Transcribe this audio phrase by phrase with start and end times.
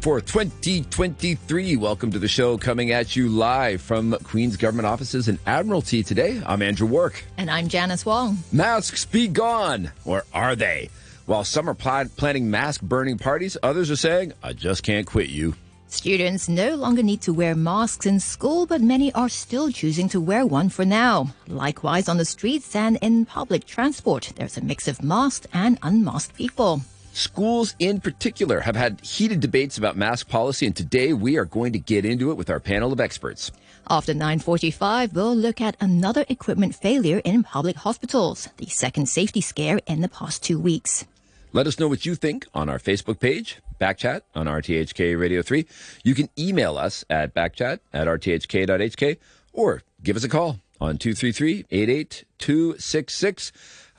[0.00, 1.76] for 2023.
[1.76, 6.40] Welcome to the show, coming at you live from Queen's Government Offices in Admiralty today.
[6.46, 7.24] I'm Andrew Work.
[7.36, 8.38] And I'm Janice Wong.
[8.52, 10.90] Masks be gone, or are they?
[11.26, 15.28] While some are pl- planning mask burning parties, others are saying, I just can't quit
[15.28, 15.54] you.
[15.88, 20.20] Students no longer need to wear masks in school, but many are still choosing to
[20.20, 21.34] wear one for now.
[21.48, 26.34] Likewise, on the streets and in public transport, there's a mix of masked and unmasked
[26.36, 26.82] people.
[27.18, 31.72] Schools in particular have had heated debates about mask policy, and today we are going
[31.72, 33.50] to get into it with our panel of experts.
[33.90, 39.80] After 9:45, we'll look at another equipment failure in public hospitals, the second safety scare
[39.88, 41.06] in the past 2 weeks.
[41.52, 45.66] Let us know what you think on our Facebook page, Backchat on RTHK Radio 3.
[46.04, 49.16] You can email us at backchat at rthk.hk
[49.52, 53.50] or give us a call on 233 88266.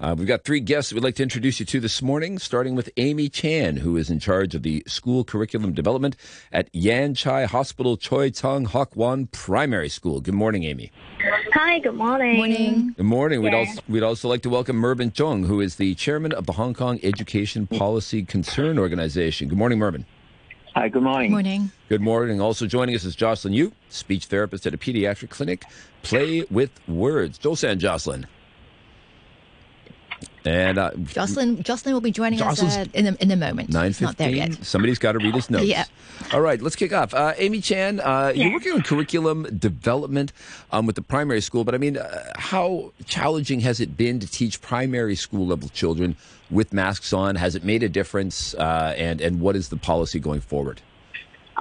[0.01, 2.73] Uh, we've got three guests that we'd like to introduce you to this morning, starting
[2.73, 6.15] with Amy Chan, who is in charge of the school curriculum development
[6.53, 10.21] at Yan Chai Hospital Chiu Tsang Hok Wan Primary School.
[10.21, 10.89] Good morning, Amy.
[11.53, 12.37] Hi, good morning.
[12.37, 12.93] Morning.
[12.95, 13.41] Good morning.
[13.41, 13.57] We'd, Yeah.
[13.59, 16.73] also, we'd also like to welcome Mervyn Cheung, who is the chairman of the Hong
[16.73, 19.49] Kong Education Policy Concern Organization.
[19.49, 20.05] Good morning, Mervyn.
[20.75, 21.31] Hi, good morning.
[21.31, 21.71] Morning.
[21.89, 22.39] Good morning.
[22.39, 25.65] Also joining us is Jocelyn Yu, speech therapist at a pediatric clinic.
[26.03, 27.37] Play with words.
[27.37, 28.27] Josan Jocelyn.
[30.49, 33.69] And uh, Jocelyn Jocelyn will be joining Jocelyn's- us uh, in a, in a moment.
[33.69, 34.51] Nine It's not there fifteen.
[34.53, 34.65] yet.
[34.65, 35.65] Somebody's got to read his notes.
[35.65, 35.85] Yeah.
[36.33, 37.13] All right, let's kick off.
[37.13, 40.33] Uh, Amy Chan, uh, you're working on curriculum development
[40.71, 44.27] um, with the primary school, but I mean, uh, how challenging has it been to
[44.27, 46.15] teach primary school level children
[46.49, 47.35] with masks on?
[47.35, 48.53] Has it made a difference?
[48.55, 50.81] Uh, and and what is the policy going forward?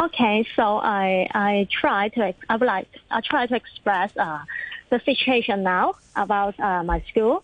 [0.00, 4.39] Okay, so I I try to I would like I try to express uh,
[4.91, 7.42] the situation now about uh, my school.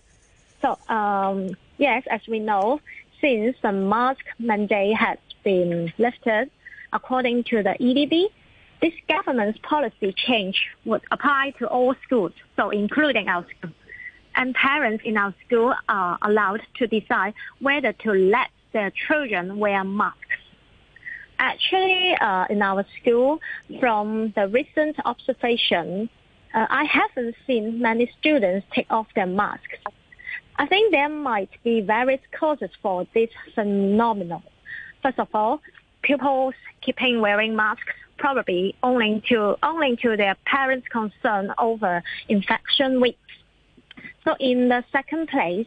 [0.65, 2.81] So um, yes, as we know,
[3.21, 6.51] since the mask mandate has been lifted,
[6.91, 8.29] according to the EDB,
[8.81, 13.73] this government's policy change would apply to all schools, so including our school.
[14.37, 19.85] And parents in our school are allowed to decide whether to let their children wear
[19.85, 20.19] masks.
[21.39, 23.39] Actually, uh, in our school,
[23.81, 26.09] from the recent observation,
[26.55, 29.77] uh, I haven't seen many students take off their masks.
[30.57, 34.43] I think there might be various causes for this phenomenon.
[35.03, 35.61] First of all,
[36.03, 43.19] pupils keeping wearing masks probably owing to owing to their parents' concern over infection rates.
[44.25, 45.67] So in the second place,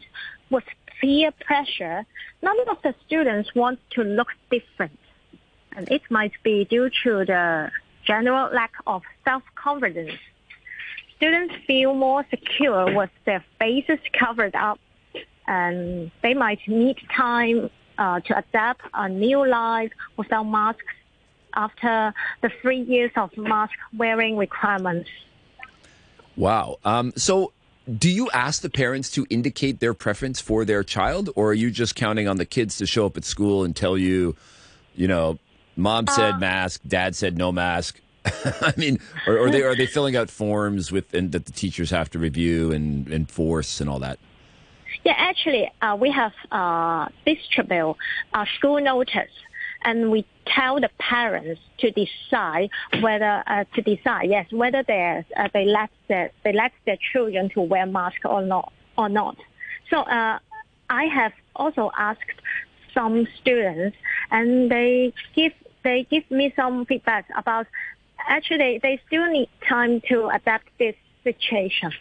[0.50, 0.64] with
[1.00, 2.04] peer pressure,
[2.42, 4.98] none of the students want to look different.
[5.76, 7.70] And it might be due to the
[8.04, 10.18] general lack of self-confidence.
[11.18, 14.78] Students feel more secure with their faces covered up
[15.48, 20.84] and they might need time uh, to adapt a new life without masks
[21.54, 25.10] after the three years of mask wearing requirements.
[26.36, 26.78] Wow.
[26.84, 27.52] Um, so,
[27.92, 31.70] do you ask the parents to indicate their preference for their child, or are you
[31.70, 34.36] just counting on the kids to show up at school and tell you,
[34.94, 35.38] you know,
[35.74, 38.00] mom said mask, dad said no mask?
[38.60, 42.10] I mean, or they are they filling out forms with and that the teachers have
[42.10, 44.18] to review and enforce and all that?
[45.04, 47.96] Yeah, actually, uh, we have uh, distribute
[48.34, 49.30] a school notice,
[49.84, 55.48] and we tell the parents to decide whether uh, to decide yes whether they uh,
[55.52, 59.36] they let their they let their children to wear mask or not or not.
[59.90, 60.38] So uh,
[60.90, 62.40] I have also asked
[62.94, 63.96] some students,
[64.30, 65.52] and they give
[65.84, 67.66] they give me some feedback about
[68.26, 71.92] actually they, still need time to adapt this situation.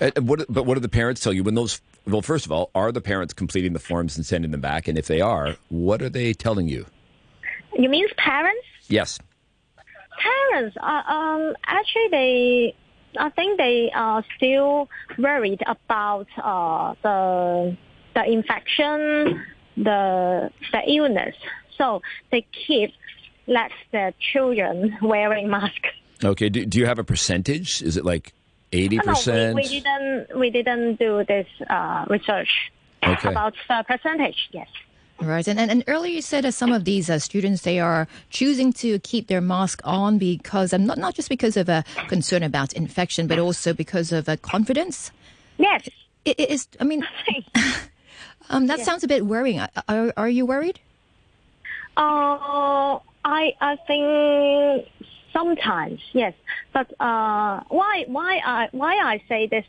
[0.00, 1.80] And and what, but what do the parents tell you when those?
[2.06, 4.86] Well, first of all, are the parents completing the forms and sending them back?
[4.88, 6.86] And if they are, what are they telling you?
[7.76, 8.64] You mean parents?
[8.88, 9.18] Yes.
[10.18, 12.74] parents are um actually they
[13.18, 17.76] I think they are still worried about uh the
[18.14, 19.42] the infection,
[19.76, 21.34] the the illness.
[21.76, 22.92] So they keep
[23.46, 25.88] let their children wearing masks.
[26.24, 26.48] Okay.
[26.48, 27.82] Do, do you have a percentage?
[27.82, 28.32] Is it like
[28.72, 29.54] eighty No, we, percent?
[29.54, 32.48] we didn't we didn't do this uh research
[33.04, 33.28] Okay.
[33.28, 34.48] about the percentage.
[34.52, 34.68] Yes.
[35.20, 38.06] Right, and, and and earlier you said that some of these uh, students they are
[38.28, 42.42] choosing to keep their mask on because um, not not just because of a concern
[42.42, 45.10] about infection, but also because of uh, confidence.
[45.56, 45.88] Yes.
[46.26, 47.06] It, it is, I mean,
[48.50, 49.60] um, that sounds a bit worrying.
[49.60, 50.80] Are, are, are you worried?
[51.96, 54.86] Uh, I I think
[55.32, 56.32] sometimes yes,
[56.72, 59.64] but uh, why why I why I say this?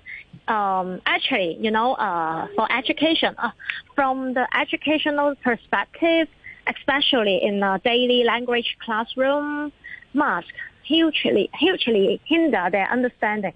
[0.47, 3.49] Um, actually, you know, uh, for education, uh,
[3.95, 6.27] from the educational perspective,
[6.67, 9.73] especially in a daily language classroom,
[10.13, 13.53] masks hugely, hugely hinder their understanding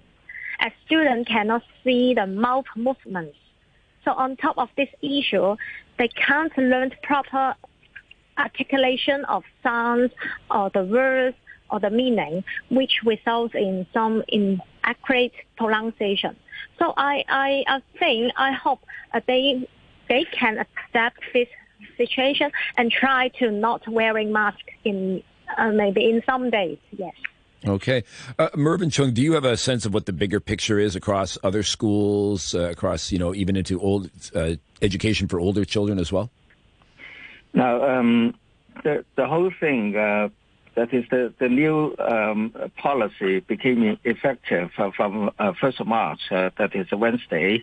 [0.58, 3.38] as students cannot see the mouth movements.
[4.04, 5.56] So on top of this issue,
[5.96, 7.54] they can't learn proper
[8.38, 10.12] articulation of sounds
[10.50, 11.36] or the words
[11.70, 16.36] or the meaning, which results in some inaccurate pronunciation.
[16.78, 18.80] So I, I, I think, I hope
[19.14, 19.68] uh, they,
[20.08, 21.48] they can accept this
[21.96, 25.22] situation and try to not wearing mask in
[25.56, 26.78] uh, maybe in some days.
[26.96, 27.14] Yes.
[27.64, 28.02] Okay.
[28.38, 31.38] Uh, Mervyn Cheung, do you have a sense of what the bigger picture is across
[31.44, 36.10] other schools, uh, across, you know, even into old uh, education for older children as
[36.10, 36.30] well?
[37.54, 38.34] Now, um,
[38.82, 40.28] the, the whole thing, uh,
[40.74, 46.50] that is the, the new um, policy became effective from 1st uh, of March, uh,
[46.58, 47.62] that is Wednesday.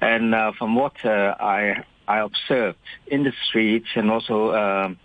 [0.00, 4.98] And from what I, I observed in the streets and also um,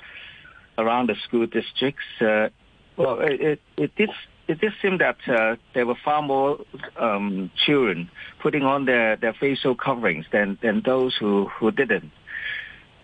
[0.78, 4.10] around the school districts, well, it, it, it did
[4.48, 6.60] it did seem that uh, there were far more
[6.98, 8.10] um, children
[8.42, 12.12] putting on their, their facial coverings than, than those who, who didn't.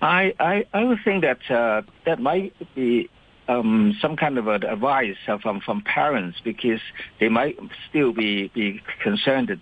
[0.01, 3.09] I, I, I would think that uh, that might be
[3.49, 6.79] um, some kind of advice from, from parents because
[7.19, 7.57] they might
[7.89, 9.59] still be, be concerned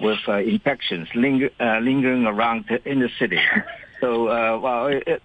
[0.00, 3.40] with uh, infections uh, lingering around in the city.
[4.00, 5.22] So, uh, well, it,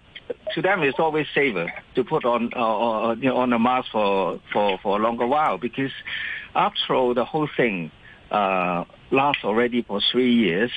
[0.54, 4.40] to them it's always safer to put on uh, you know, on a mask for,
[4.52, 5.92] for, for a longer while because
[6.54, 7.90] after all the whole thing
[8.30, 10.70] uh, lasts already for three years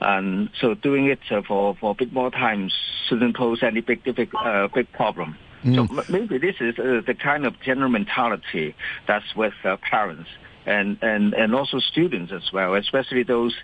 [0.00, 2.70] and so doing it uh, for, for a bit more time
[3.08, 5.36] shouldn't pose any big big, uh, big problem.
[5.64, 5.74] Mm.
[5.74, 8.74] So maybe this is uh, the kind of general mentality
[9.06, 10.28] that's with uh, parents
[10.66, 13.54] and, and, and also students as well, especially those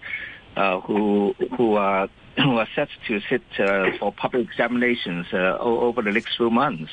[0.56, 6.02] uh, who who are who are set to sit uh, for public examinations uh, over
[6.02, 6.90] the next few months.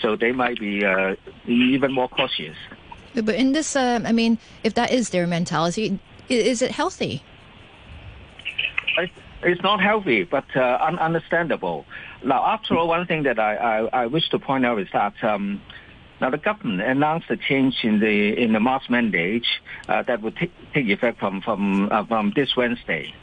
[0.00, 2.56] So they might be uh, even more cautious.
[3.14, 5.98] But in this, um, I mean, if that is their mentality,
[6.28, 7.22] is it healthy?
[9.44, 11.84] It's not healthy, but uh, un- understandable.
[12.24, 15.14] Now, after all, one thing that I, I, I wish to point out is that
[15.22, 15.60] um,
[16.20, 19.46] now the government announced a change in the in the mask mandate
[19.88, 23.14] uh, that would t- take effect from from uh, from this Wednesday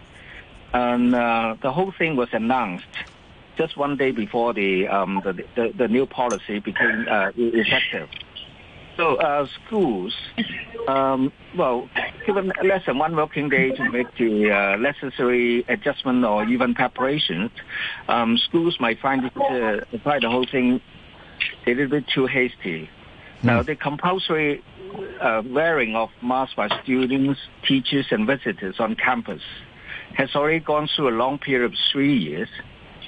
[0.74, 2.86] and uh, the whole thing was announced
[3.58, 8.08] just one day before the um, the, the, the, new policy became uh, effective.
[9.02, 10.14] So uh, schools,
[10.88, 11.90] um, well,
[12.28, 17.50] given less than one working day to make the uh, necessary adjustment or even preparations,
[18.08, 20.82] um, schools might find it, uh, find the whole thing
[21.66, 22.88] a little bit too hasty.
[23.42, 23.44] Mm.
[23.44, 24.64] Now, the compulsory
[25.20, 29.42] uh, wearing of masks by students, teachers, and visitors on campus
[30.14, 32.50] has already gone through a long period of three years,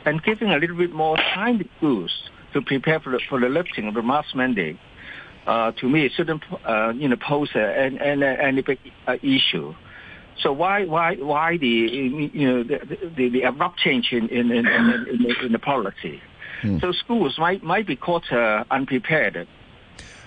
[0.05, 3.47] and giving a little bit more time to schools to prepare for the, for the
[3.47, 4.79] lifting of the mask mandate,
[5.45, 9.73] to me, it shouldn't uh, you know pose any, any big uh, issue.
[10.41, 12.79] So why why why the you know the
[13.15, 16.21] the, the abrupt change in in in, in, in, the, in the policy?
[16.61, 16.79] Hmm.
[16.79, 19.47] So schools might might be caught uh, unprepared.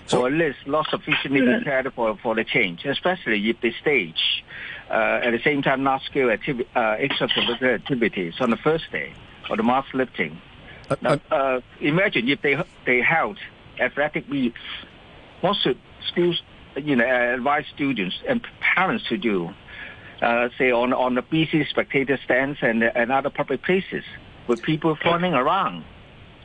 [0.07, 4.45] So, or at least not sufficiently prepared for, for the change, especially if the stage
[4.89, 9.11] uh, at the same time large-scale activi- uh, extracurricular activities on the first day
[9.49, 10.39] of the mask lifting.
[10.89, 12.55] Uh, now, uh, uh, imagine if they
[12.85, 13.37] they held
[13.81, 14.57] athletic meets.
[15.41, 16.41] What should schools,
[16.75, 19.53] you know, advise students and parents to do?
[20.21, 24.03] Uh, say on on the busy spectator stands and and other public places
[24.47, 25.83] with people running around.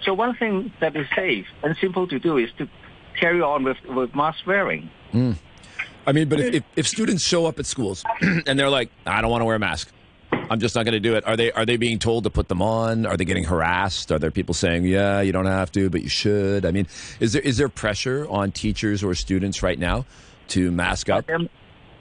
[0.05, 2.69] So one thing that is safe and simple to do is to
[3.19, 4.91] carry on with with mask wearing.
[5.13, 5.37] Mm.
[6.07, 9.23] I mean, but if, if, if students show up at schools and they're like, I
[9.23, 9.93] don't want to wear a mask.
[10.53, 11.27] I'm just not going to do it.
[11.27, 13.07] Are they are they being told to put them on?
[13.07, 14.13] Are they getting harassed?
[14.13, 16.67] Are there people saying, "Yeah, you don't have to, but you should"?
[16.67, 16.87] I mean,
[17.21, 20.05] is there is there pressure on teachers or students right now
[20.49, 21.29] to mask up?
[21.31, 21.49] Um,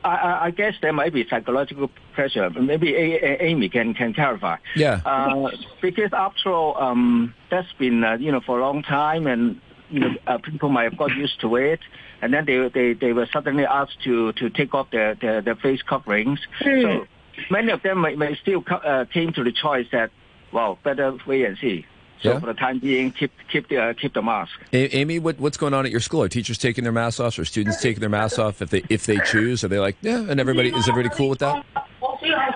[0.04, 2.50] I, I, guess there might be psychological pressure.
[2.50, 4.58] Maybe a, a, Amy can can clarify.
[4.76, 5.00] Yeah.
[5.06, 9.62] Uh, because after all, um, that's been uh, you know for a long time, and
[9.90, 11.80] you know uh, people might have got used to it
[12.22, 15.56] and then they they, they were suddenly asked to to take off their their, their
[15.56, 16.40] face coverings.
[16.62, 16.82] Mm.
[16.84, 17.08] So
[17.50, 20.12] many of them may, may still uh, came to the choice that
[20.52, 21.86] well better wait and see.
[22.22, 22.40] So yeah.
[22.40, 24.52] for the time being, keep keep the uh, keep the mask.
[24.74, 26.22] Amy, what, what's going on at your school?
[26.22, 29.08] Are teachers taking their masks off, or students taking their masks off if they if
[29.08, 29.64] they choose?
[29.64, 30.20] Are they like yeah?
[30.20, 31.66] And everybody is everybody cool with that?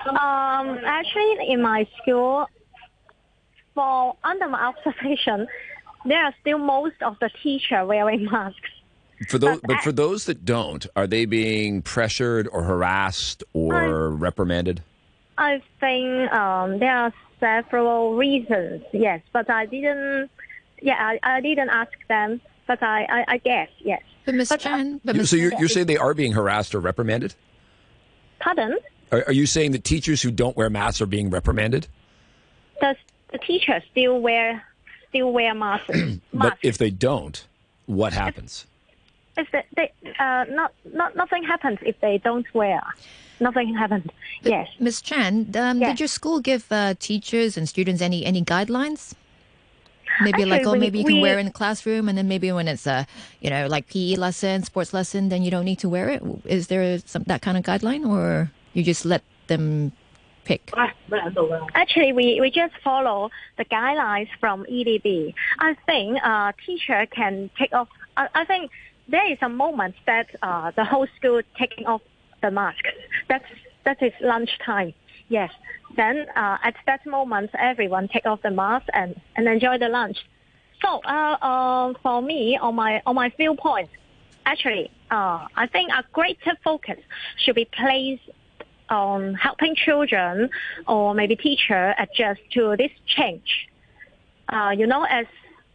[0.07, 2.45] Um, actually, in my school,
[3.73, 5.47] for under my observation,
[6.05, 8.69] there are still most of the teacher wearing masks.
[9.29, 13.85] For those, but for those that don't, are they being pressured or harassed or I,
[14.15, 14.83] reprimanded?
[15.37, 18.83] I think um, there are several reasons.
[18.91, 20.29] Yes, but I didn't,
[20.81, 24.01] yeah, I, I didn't ask them, but I, I, I guess yes.
[24.25, 24.49] But Ms.
[24.49, 27.35] But, uh, but You- So you're, you're saying they are being harassed or reprimanded?
[28.39, 28.77] Pardon?
[29.11, 31.87] Are, are you saying that teachers who don't wear masks are being reprimanded?
[32.81, 32.95] Does
[33.31, 34.63] the teacher still wear
[35.09, 35.87] still wear masks?
[36.33, 36.59] But masks?
[36.63, 37.45] if they don't,
[37.85, 38.65] what happens?
[39.37, 42.81] If they, they uh, not, not nothing happens if they don't wear.
[43.39, 44.09] Nothing happens.
[44.43, 44.67] Yes.
[44.79, 45.01] Ms.
[45.01, 45.89] Chan, um, Yes.
[45.91, 49.13] did your school give uh, teachers and students any any guidelines?
[50.21, 52.17] Maybe Actually, like, oh, we- maybe you can we- wear it in the classroom, and
[52.17, 53.05] then maybe when it's a,
[53.41, 56.23] you know, like PE lesson, sports lesson, then you don't need to wear it.
[56.45, 59.91] Is there some that kind of guideline, or you just let them
[60.45, 60.71] pick?
[61.73, 65.33] Actually, we, we just follow the guidelines from EDB.
[65.59, 67.89] I think a teacher can take off.
[68.15, 68.71] I, I think
[69.07, 72.01] there is a moment that uh, the whole school taking off
[72.41, 72.83] the mask.
[73.29, 73.45] That's
[73.85, 74.93] that is lunchtime.
[75.29, 75.51] Yes.
[75.95, 80.17] Then uh, at that moment, everyone take off the mask and, and enjoy the lunch.
[80.83, 83.89] So uh, uh, for me, on my on my viewpoint,
[84.45, 86.99] actually, uh, I think a greater focus
[87.37, 88.29] should be placed
[88.89, 90.49] on helping children
[90.87, 93.67] or maybe teacher adjust to this change.
[94.49, 95.25] Uh, you know, as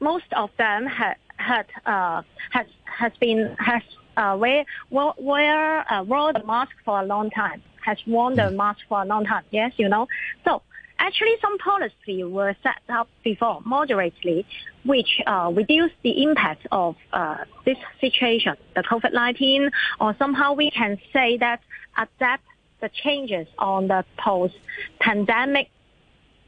[0.00, 3.82] most of them had had uh, has has been has
[4.16, 8.50] uh, wear wear, wear uh, wore the mask for a long time, has worn the
[8.50, 9.44] mask for a long time.
[9.50, 10.06] Yes, you know.
[10.44, 10.62] So
[10.98, 14.46] actually, some policy were set up before moderately,
[14.84, 19.70] which uh, reduce the impact of uh, this situation, the COVID-19,
[20.00, 21.60] or somehow we can say that
[21.96, 22.44] adapt
[22.80, 25.68] the changes on the post-pandemic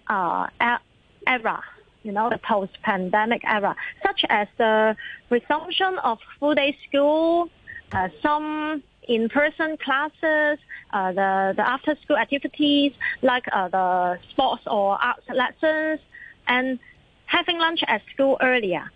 [0.09, 0.85] uh, e-
[1.27, 1.63] era,
[2.03, 4.97] you know, the post-pandemic era, such as the
[5.31, 7.49] resumption of full-day school,
[7.93, 10.59] uh, some in-person classes,
[10.93, 12.93] uh, the, the after-school activities
[13.23, 16.01] like uh, the sports or arts lessons,
[16.47, 16.79] and
[17.27, 18.91] having lunch at school earlier.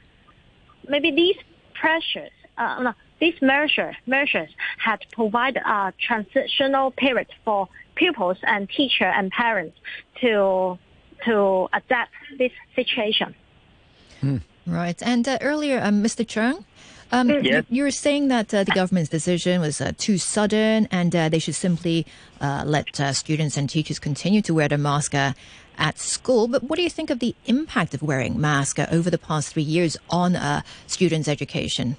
[0.89, 1.37] Maybe these
[1.75, 9.07] pressures, uh, no, these measures, measures had provided a transitional period for pupils and teacher
[9.07, 9.77] and parents
[10.21, 10.79] to
[11.25, 13.35] to adapt this situation.
[14.67, 15.01] Right.
[15.03, 16.25] And uh, earlier, um, Mr.
[16.27, 16.65] Cheung,
[17.13, 17.45] um, Mm.
[17.45, 17.65] you, Yes.
[17.71, 21.39] you were saying that uh, the government's decision was uh, too sudden and uh, they
[21.39, 22.05] should simply
[22.41, 25.33] uh, let uh, students and teachers continue to wear the mask uh,
[25.79, 26.49] at school.
[26.49, 29.53] But what do you think of the impact of wearing masks uh, over the past
[29.53, 31.97] three years on uh, students' education?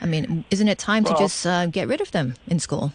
[0.00, 2.92] I mean, isn't it time to just uh, get rid of them in school?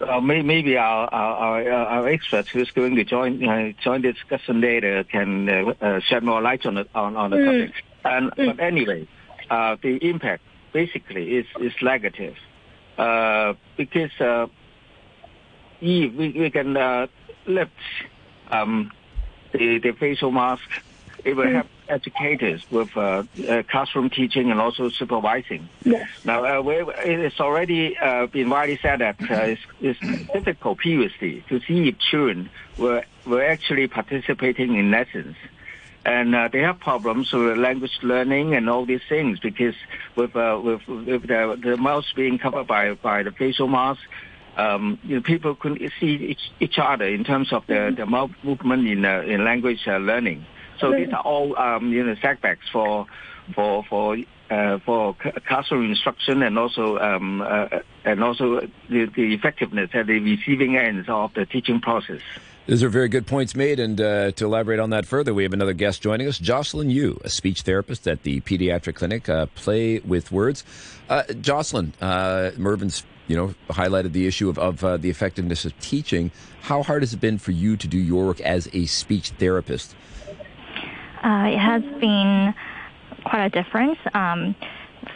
[0.00, 4.12] Uh, may, maybe our, our, our, our expert who's going to join uh, join the
[4.12, 7.72] discussion later can uh, uh, shed more light on the on, on the topic.
[8.04, 9.06] And but anyway,
[9.50, 10.42] uh, the impact
[10.72, 12.34] basically is is negative.
[12.96, 14.46] Uh, because uh,
[15.82, 17.06] if we, we can uh,
[17.46, 17.72] lift
[18.50, 18.90] um,
[19.52, 20.68] the the facial mask,
[21.24, 25.68] it will help educators with uh, uh, classroom teaching and also supervising.
[25.84, 26.08] Yes.
[26.24, 31.44] Now, uh, we, it's already uh, been widely said that uh, it's, it's difficult previously
[31.48, 35.36] to see if children were, were actually participating in lessons.
[36.04, 39.74] And uh, they have problems with language learning and all these things because
[40.16, 44.00] with, uh, with, with the, the mouth being covered by, by the facial mask,
[44.56, 48.30] um, you know, people couldn't see each, each other in terms of the, the mouth
[48.42, 50.44] movement in, uh, in language uh, learning.
[50.80, 53.06] So these are all, um, you know, setbacks for,
[53.54, 54.16] for, for,
[54.50, 55.14] uh, for
[55.46, 61.08] classroom instruction and also, um, uh, and also the, the effectiveness at the receiving ends
[61.08, 62.20] of the teaching process.
[62.66, 63.80] Those are very good points made.
[63.80, 67.20] And uh, to elaborate on that further, we have another guest joining us, Jocelyn Yu,
[67.24, 70.64] a speech therapist at the pediatric clinic uh, Play with Words.
[71.08, 75.78] Uh, Jocelyn, uh, Mervyn's you know highlighted the issue of, of uh, the effectiveness of
[75.80, 76.30] teaching.
[76.62, 79.94] How hard has it been for you to do your work as a speech therapist?
[81.22, 82.54] Uh, it has been
[83.24, 83.98] quite a difference.
[84.14, 84.54] Um,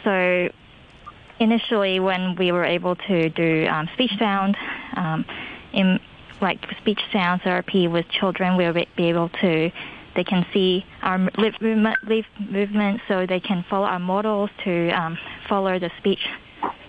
[0.03, 0.49] so
[1.39, 4.55] initially, when we were able to do um, speech sound,
[4.95, 5.25] um,
[5.73, 5.99] in
[6.41, 9.71] like speech sound therapy with children, we'll be able to.
[10.15, 14.89] They can see our lip movement, lip movement, so they can follow our models to
[14.91, 15.17] um,
[15.49, 16.21] follow the speech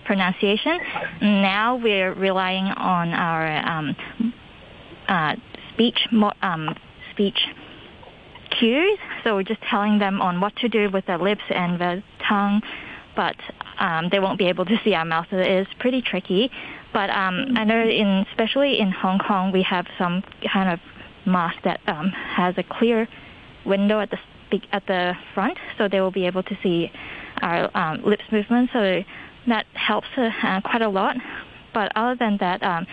[0.05, 0.79] pronunciation.
[1.21, 3.95] Now we're relying on our um,
[5.09, 5.35] uh,
[5.73, 6.73] speech mo- um,
[7.11, 7.37] speech
[8.59, 8.99] cues.
[9.23, 12.61] So we're just telling them on what to do with their lips and their tongue,
[13.15, 13.35] but
[13.79, 15.27] um, they won't be able to see our mouth.
[15.29, 16.51] So it is pretty tricky.
[16.93, 20.79] But um, I know, in especially in Hong Kong, we have some kind of
[21.25, 23.07] mask that um, has a clear
[23.65, 24.17] window at the
[24.71, 26.89] at the front, so they will be able to see
[27.41, 28.69] our um, lips movement.
[28.71, 29.03] So
[29.47, 31.17] that helps uh, quite a lot.
[31.73, 32.87] But other than that, um,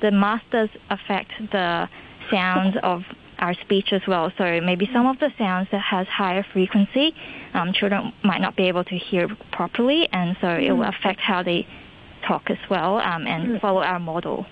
[0.00, 1.88] the mask does affect the
[2.30, 3.02] sounds of
[3.38, 4.32] our speech as well.
[4.36, 7.14] So maybe some of the sounds that has higher frequency,
[7.54, 11.42] um, children might not be able to hear properly, and so it will affect how
[11.42, 11.66] they
[12.26, 14.46] talk as well um, and follow our model.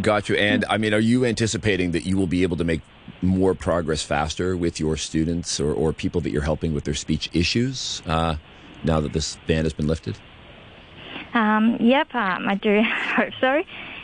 [0.00, 0.34] Got you.
[0.36, 2.80] And I mean, are you anticipating that you will be able to make
[3.22, 7.30] more progress faster with your students or, or people that you're helping with their speech
[7.32, 8.36] issues uh,
[8.82, 10.18] now that this ban has been lifted?
[11.32, 12.82] Um, yep, um, I do
[13.16, 13.62] hope so.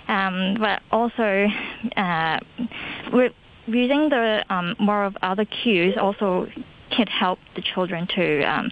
[0.09, 1.47] Um, but also,
[1.97, 2.41] uh,
[3.13, 3.31] we're
[3.67, 6.49] using the um, more of other cues also
[6.91, 8.71] can help the children to um,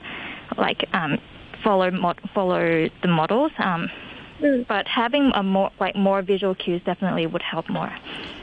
[0.57, 1.19] like um,
[1.63, 3.53] follow mod- follow the models.
[3.59, 3.91] Um,
[4.41, 4.67] mm.
[4.67, 7.93] But having a more like more visual cues definitely would help more.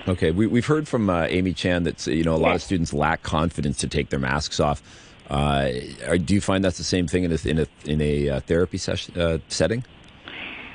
[0.07, 2.57] Okay, we, we've heard from uh, Amy Chan that you know a lot yes.
[2.57, 4.81] of students lack confidence to take their masks off.
[5.29, 5.71] Uh,
[6.23, 8.77] do you find that's the same thing in a in a in a uh, therapy
[8.77, 9.83] session uh, setting?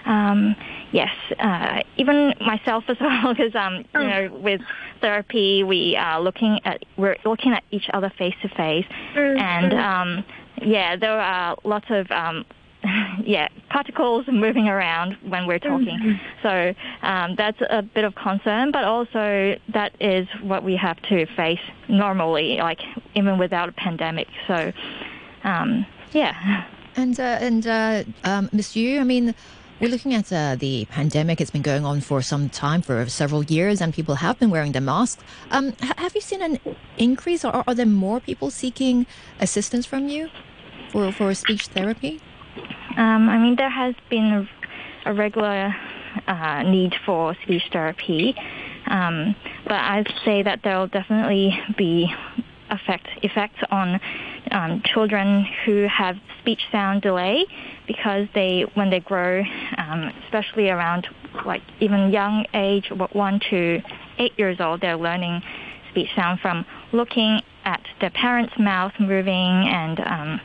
[0.07, 0.57] Um,
[0.93, 4.61] yes, uh, even myself as well, because um, you know, with
[5.01, 10.25] therapy, we are looking at we're looking at each other face to face, and um,
[10.63, 12.45] yeah, there are lots of um,
[13.25, 15.99] yeah, particles moving around when we're talking.
[15.99, 16.43] Mm-hmm.
[16.43, 16.75] So
[17.07, 21.61] um, that's a bit of concern, but also that is what we have to face
[21.89, 22.81] normally, like
[23.15, 24.29] even without a pandemic.
[24.47, 24.73] So
[25.45, 26.67] um, yeah.
[26.97, 28.77] And uh, and uh, um, Ms.
[28.77, 29.35] Yu, I mean.
[29.81, 31.41] We're looking at uh, the pandemic.
[31.41, 34.73] It's been going on for some time, for several years, and people have been wearing
[34.73, 35.25] the masks.
[35.51, 36.59] Um, have you seen an
[36.99, 39.07] increase, or are there more people seeking
[39.41, 40.29] assistance from you
[40.93, 42.21] for, for speech therapy?
[42.99, 44.47] Um, I mean, there has been
[45.07, 45.75] a, a regular
[46.27, 48.35] uh, need for speech therapy,
[48.87, 49.35] um,
[49.65, 52.15] but I'd say that there will definitely be
[52.71, 53.99] effect effects on
[54.51, 57.45] um, children who have speech sound delay
[57.93, 59.43] because they when they grow,
[59.79, 61.09] um, especially around
[61.45, 63.81] like even young age, one to
[64.19, 65.43] eight years old, they're learning
[65.91, 70.41] speech sound from looking at their parents' mouth moving and um,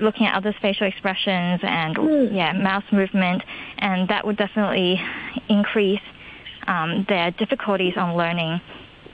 [0.00, 2.34] looking at other facial expressions and mm.
[2.34, 3.42] yeah, mouth movement,
[3.78, 5.00] and that would definitely
[5.48, 6.00] increase
[6.66, 8.60] um, their difficulties on learning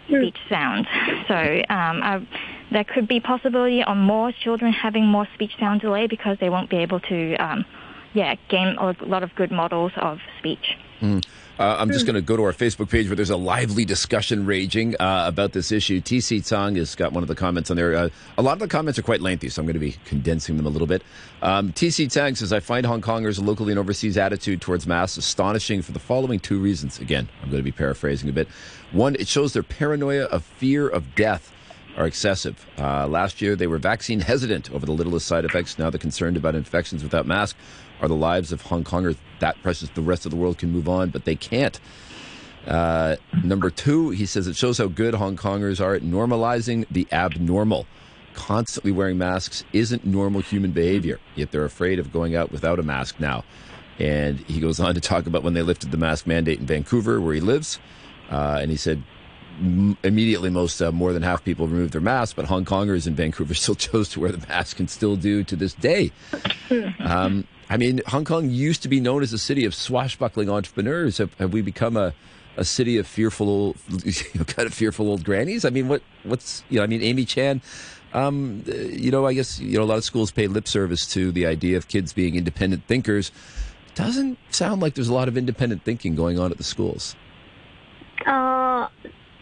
[0.08, 0.20] mm.
[0.20, 0.86] speech sounds.
[1.26, 2.26] So um, I,
[2.70, 6.70] there could be possibility on more children having more speech sound delay because they won't
[6.70, 7.64] be able to, um,
[8.12, 10.76] yeah, gain a lot of good models of speech.
[11.00, 11.24] Mm.
[11.58, 14.44] Uh, I'm just going to go to our Facebook page where there's a lively discussion
[14.44, 16.02] raging uh, about this issue.
[16.02, 17.94] TC Tsang has got one of the comments on there.
[17.96, 20.58] Uh, a lot of the comments are quite lengthy, so I'm going to be condensing
[20.58, 21.02] them a little bit.
[21.40, 25.80] Um, TC Tsang says, I find Hong Kongers' locally and overseas attitude towards masks astonishing
[25.80, 26.98] for the following two reasons.
[26.98, 28.48] Again, I'm going to be paraphrasing a bit.
[28.92, 31.52] One, it shows their paranoia of fear of death
[31.96, 32.66] are excessive.
[32.78, 35.78] Uh, last year, they were vaccine hesitant over the littlest side effects.
[35.78, 37.58] Now they're concerned about infections without masks.
[38.00, 39.88] Are the lives of Hong Kongers that precious?
[39.90, 41.80] The rest of the world can move on, but they can't.
[42.66, 47.06] Uh, number two, he says it shows how good Hong Kongers are at normalizing the
[47.12, 47.86] abnormal.
[48.34, 52.82] Constantly wearing masks isn't normal human behavior, yet they're afraid of going out without a
[52.82, 53.44] mask now.
[53.98, 57.18] And he goes on to talk about when they lifted the mask mandate in Vancouver,
[57.18, 57.78] where he lives.
[58.30, 59.02] Uh, and he said
[60.02, 63.54] immediately most uh, more than half people removed their masks, but Hong Kongers in Vancouver
[63.54, 66.12] still chose to wear the mask and still do to this day.
[66.98, 71.18] Um, I mean, Hong Kong used to be known as a city of swashbuckling entrepreneurs.
[71.18, 72.12] Have, have we become a,
[72.56, 75.64] a city of fearful, you know, kind of fearful old grannies?
[75.64, 76.84] I mean, what what's you know?
[76.84, 77.62] I mean, Amy Chan.
[78.12, 81.32] Um, you know, I guess you know a lot of schools pay lip service to
[81.32, 83.30] the idea of kids being independent thinkers.
[83.94, 87.16] Doesn't sound like there's a lot of independent thinking going on at the schools.
[88.24, 88.88] Uh,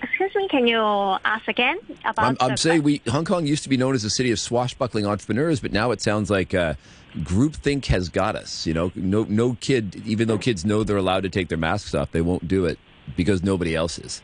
[0.04, 2.36] Excuse me, can you ask again about?
[2.42, 5.06] I'm, I'm saying we Hong Kong used to be known as a city of swashbuckling
[5.06, 6.74] entrepreneurs, but now it sounds like uh,
[7.20, 8.66] groupthink has got us.
[8.66, 11.94] You know, no no kid, even though kids know they're allowed to take their masks
[11.94, 12.78] off, they won't do it
[13.16, 14.20] because nobody else is.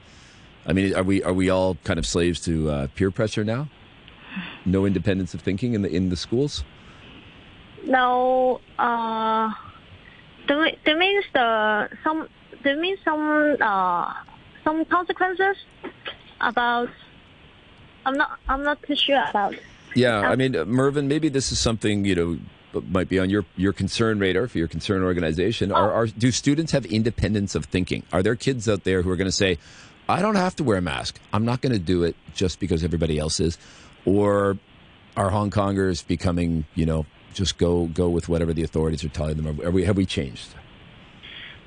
[0.66, 3.70] I mean, are we are we all kind of slaves to uh, peer pressure now?
[4.66, 6.62] No independence of thinking in the in the schools.
[7.86, 9.50] No, uh,
[10.46, 12.28] do means the some
[12.62, 14.12] do mean some uh
[14.70, 15.56] some consequences
[16.40, 16.88] about.
[18.06, 18.38] I'm not.
[18.48, 19.54] I'm not too sure about.
[19.94, 23.28] Yeah, um, I mean, uh, Mervyn, maybe this is something you know might be on
[23.30, 25.72] your your concern radar for your concern organization.
[25.72, 28.04] Are, are do students have independence of thinking?
[28.12, 29.58] Are there kids out there who are going to say,
[30.08, 31.20] "I don't have to wear a mask.
[31.32, 33.58] I'm not going to do it just because everybody else is,"
[34.04, 34.56] or
[35.16, 37.04] are Hong Kongers becoming, you know,
[37.34, 39.60] just go go with whatever the authorities are telling them?
[39.60, 40.54] Are we have we changed?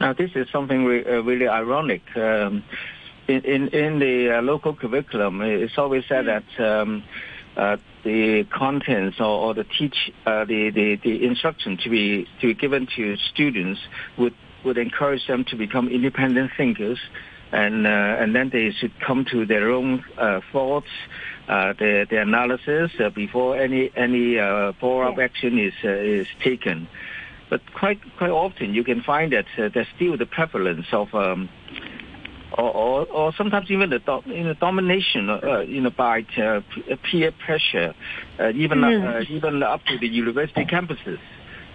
[0.04, 2.02] Now, this is something re- uh, really ironic.
[2.18, 2.64] Um,
[3.30, 7.04] in, in, in the uh, local curriculum, it's always said that um,
[7.56, 12.48] uh, the contents or, or the teach uh, the, the, the instruction to be to
[12.48, 13.80] be given to students
[14.18, 14.36] would
[14.66, 17.00] would encourage them to become independent thinkers
[17.54, 20.88] and uh, and then they should come to their own uh, thoughts,
[21.48, 26.88] uh, their their analysis uh, before any any uh, follow-up action is uh, is taken.
[27.54, 31.50] But quite quite often you can find that uh, there's still the prevalence of um,
[32.58, 36.62] or, or, or sometimes even the do, you know, domination, uh, you know, by uh,
[37.04, 37.94] peer pressure,
[38.40, 39.06] uh, even Mm.
[39.06, 41.20] uh, even up to the university campuses.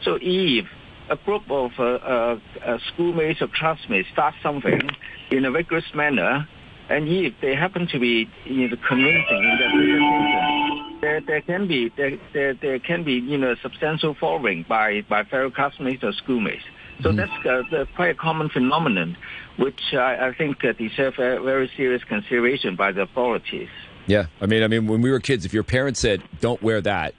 [0.02, 0.66] So if
[1.10, 4.82] a group of uh, uh, uh, schoolmates or classmates start something
[5.30, 6.48] in a rigorous manner,
[6.90, 10.57] and if they happen to be you know, convincing in their presentation,
[11.00, 15.24] there, there can be there, there, there can be you know substantial following by by
[15.24, 16.64] fellow classmates or schoolmates.
[17.00, 19.16] So that's uh, the, quite a common phenomenon,
[19.56, 23.68] which I, I think uh, deserve a very serious consideration by the authorities.
[24.08, 26.80] Yeah, I mean, I mean, when we were kids, if your parents said, "Don't wear
[26.80, 27.14] that,"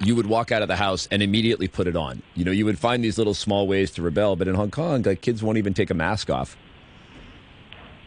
[0.00, 2.22] you would walk out of the house and immediately put it on.
[2.34, 4.36] You know, you would find these little small ways to rebel.
[4.36, 6.56] But in Hong Kong, like kids won't even take a mask off.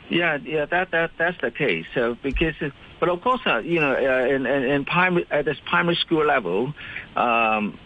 [0.10, 1.86] Yeah, yeah, that that that's the case.
[1.94, 5.46] So because, uh, but of course, uh, you know, uh, in, in in primary at
[5.46, 6.74] this primary school level,
[7.16, 7.80] um,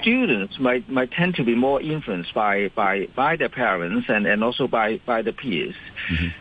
[0.00, 4.44] students might might tend to be more influenced by by by their parents and and
[4.44, 5.74] also by by the peers.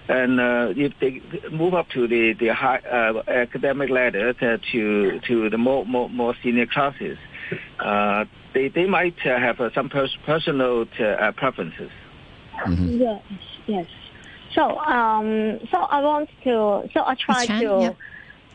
[0.09, 5.19] And uh, if they move up to the the high uh, academic ladder to to,
[5.27, 7.17] to the more more more senior classes,
[7.79, 11.91] uh, they they might uh, have uh, some pers- personal uh, preferences.
[12.77, 13.21] Yes,
[13.67, 13.87] yes.
[14.55, 17.93] So, um, so I want to, so I try Chan, to, yeah.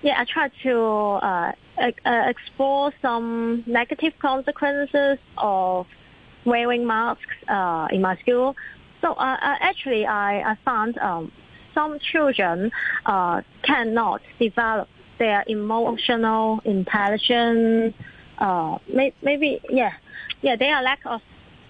[0.02, 1.90] yeah, I try to uh, uh,
[2.26, 5.86] explore some negative consequences of
[6.46, 8.56] wearing masks uh, in my school.
[9.02, 11.30] So, uh, uh, actually, I, I found um,
[11.74, 12.70] some children
[13.04, 17.94] uh, cannot develop their emotional intelligence.
[18.38, 19.92] Uh, may, maybe, yeah,
[20.40, 21.20] yeah, they are lack of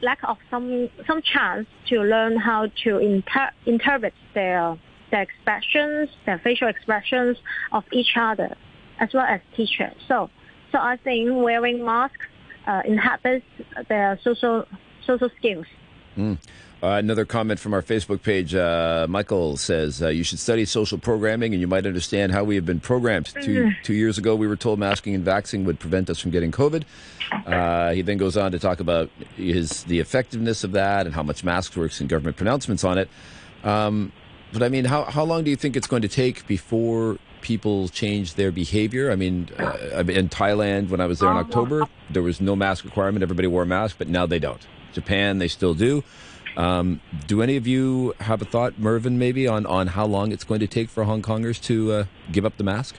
[0.02, 4.78] lack of some some chance to learn how to inter- interpret their
[5.10, 7.36] their expressions, their facial expressions
[7.72, 8.56] of each other,
[9.00, 9.94] as well as teachers.
[10.06, 10.30] So,
[10.72, 12.26] so I think wearing masks
[12.66, 12.82] uh,
[13.88, 14.66] their social
[15.06, 15.66] social skills.
[16.82, 18.54] Uh, another comment from our Facebook page.
[18.54, 22.54] Uh, Michael says uh, you should study social programming, and you might understand how we
[22.54, 23.26] have been programmed.
[23.42, 26.50] Two two years ago, we were told masking and vaccinating would prevent us from getting
[26.50, 26.84] COVID.
[27.46, 31.22] Uh, he then goes on to talk about his the effectiveness of that and how
[31.22, 33.08] much masks works and government pronouncements on it.
[33.62, 34.10] Um,
[34.52, 37.88] but I mean, how how long do you think it's going to take before people
[37.88, 39.10] change their behavior?
[39.10, 42.40] I mean, uh, I mean, in Thailand, when I was there in October, there was
[42.40, 43.22] no mask requirement.
[43.22, 44.66] Everybody wore a mask, but now they don't.
[44.94, 46.02] Japan, they still do.
[46.56, 50.44] Um, do any of you have a thought, Mervyn, maybe on, on how long it's
[50.44, 52.96] going to take for Hong Kongers to uh, give up the mask?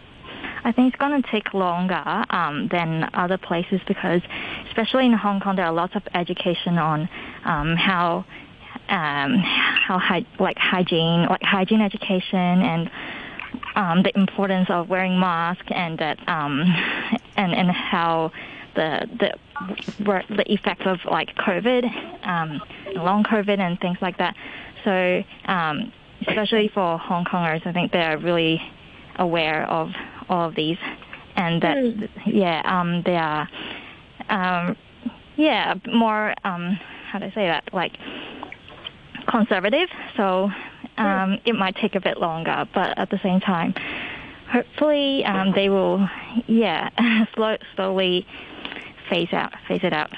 [0.63, 4.21] I think it's going to take longer um, than other places because,
[4.67, 7.09] especially in Hong Kong, there are lots of education on
[7.45, 8.25] um, how
[8.87, 12.91] um, how hy- like hygiene, like hygiene education, and
[13.75, 16.61] um, the importance of wearing mask, and that um,
[17.37, 18.31] and and how
[18.75, 22.61] the the the effects of like COVID, um,
[22.95, 24.35] long COVID, and things like that.
[24.83, 25.91] So um,
[26.27, 28.61] especially for Hong Kongers, I think they're really
[29.17, 29.89] aware of
[30.29, 30.77] all of these,
[31.35, 33.49] and that yeah, um, they are
[34.29, 34.77] um,
[35.37, 36.79] yeah more um,
[37.11, 37.93] how do I say that like
[39.27, 39.89] conservative.
[40.17, 40.49] So
[40.97, 43.73] um, it might take a bit longer, but at the same time,
[44.51, 46.07] hopefully um, they will
[46.47, 46.89] yeah
[47.35, 48.25] slow, slowly
[49.11, 50.09] phase out phase it out.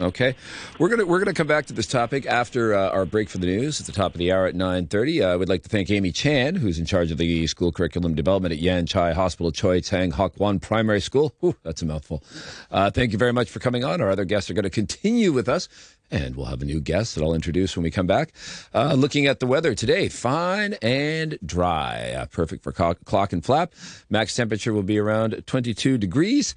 [0.00, 0.36] Okay,
[0.78, 3.48] we're gonna we're gonna come back to this topic after uh, our break for the
[3.48, 5.20] news at the top of the hour at nine thirty.
[5.20, 8.14] Uh, I would like to thank Amy Chan, who's in charge of the school curriculum
[8.14, 11.34] development at Yan Chai Hospital Chiu Tsang Hok Wan Primary School.
[11.40, 12.22] Whew, that's a mouthful.
[12.70, 14.00] Uh, thank you very much for coming on.
[14.00, 15.68] Our other guests are going to continue with us,
[16.12, 18.32] and we'll have a new guest that I'll introduce when we come back.
[18.72, 23.44] Uh, looking at the weather today, fine and dry, uh, perfect for co- clock and
[23.44, 23.74] flap.
[24.10, 26.54] Max temperature will be around twenty two degrees.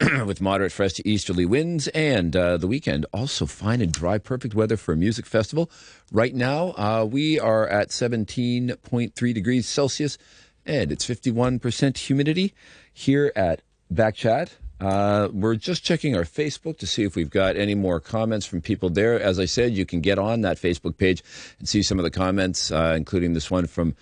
[0.26, 4.54] with moderate fresh to easterly winds, and uh, the weekend also fine and dry, perfect
[4.54, 5.68] weather for a music festival.
[6.12, 10.16] Right now, uh, we are at 17.3 degrees Celsius,
[10.64, 12.54] and it's 51% humidity
[12.92, 14.50] here at Backchat.
[14.80, 18.60] Uh, we're just checking our Facebook to see if we've got any more comments from
[18.60, 19.20] people there.
[19.20, 21.24] As I said, you can get on that Facebook page
[21.58, 23.96] and see some of the comments, uh, including this one from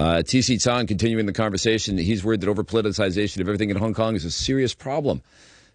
[0.00, 1.98] uh, TC Tsang continuing the conversation.
[1.98, 5.20] He's worried that over politicization of everything in Hong Kong is a serious problem.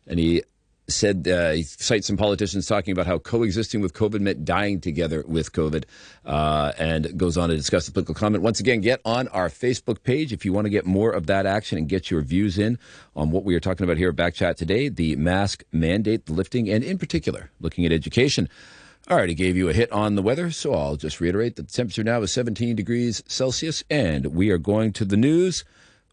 [0.08, 0.42] And he
[0.88, 5.24] said, uh, he cites some politicians talking about how coexisting with COVID meant dying together
[5.28, 5.84] with COVID,
[6.26, 8.44] uh, and goes on to discuss the political comment.
[8.44, 11.46] Once again, get on our Facebook page if you want to get more of that
[11.46, 12.80] action and get your views in
[13.16, 16.68] on what we are talking about here at Backchat today the mask mandate, the lifting,
[16.68, 18.50] and in particular, looking at education.
[19.08, 22.04] I gave you a hit on the weather, so I'll just reiterate that the temperature
[22.04, 25.64] now is 17 degrees Celsius, and we are going to the news